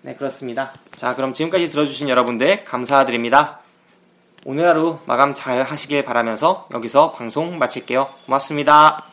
네 0.02 0.16
그렇습니다. 0.16 0.72
자 0.96 1.16
그럼 1.16 1.34
지금까지 1.34 1.70
들어주신 1.70 2.10
여러분들 2.10 2.66
감사드립니다. 2.66 3.60
오늘 4.46 4.68
하루 4.68 4.98
마감 5.06 5.36
잘 5.36 5.62
하시길 5.62 6.04
바라면서 6.04 6.68
여기서 6.74 7.12
방송 7.12 7.60
마칠게요. 7.60 8.08
고맙습니다. 8.26 9.11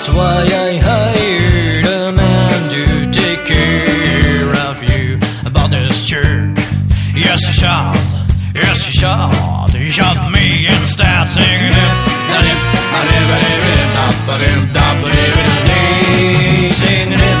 That's 0.00 0.16
why 0.16 0.48
I 0.48 0.76
hired 0.80 1.84
a 1.84 2.12
man 2.16 2.70
to 2.70 3.10
take 3.12 3.44
care 3.44 4.48
of 4.64 4.82
you. 4.82 5.18
About 5.44 5.70
this 5.70 6.04
jerk, 6.08 6.56
yes, 7.14 7.44
he 7.44 7.52
shot, 7.52 7.96
yes, 8.54 8.86
he 8.86 8.92
shot, 8.92 9.68
he 9.74 9.90
shot 9.90 10.32
me 10.32 10.66
instead, 10.68 11.28
singing 11.28 11.76
it, 11.76 11.92
singing 16.72 17.20
it. 17.20 17.39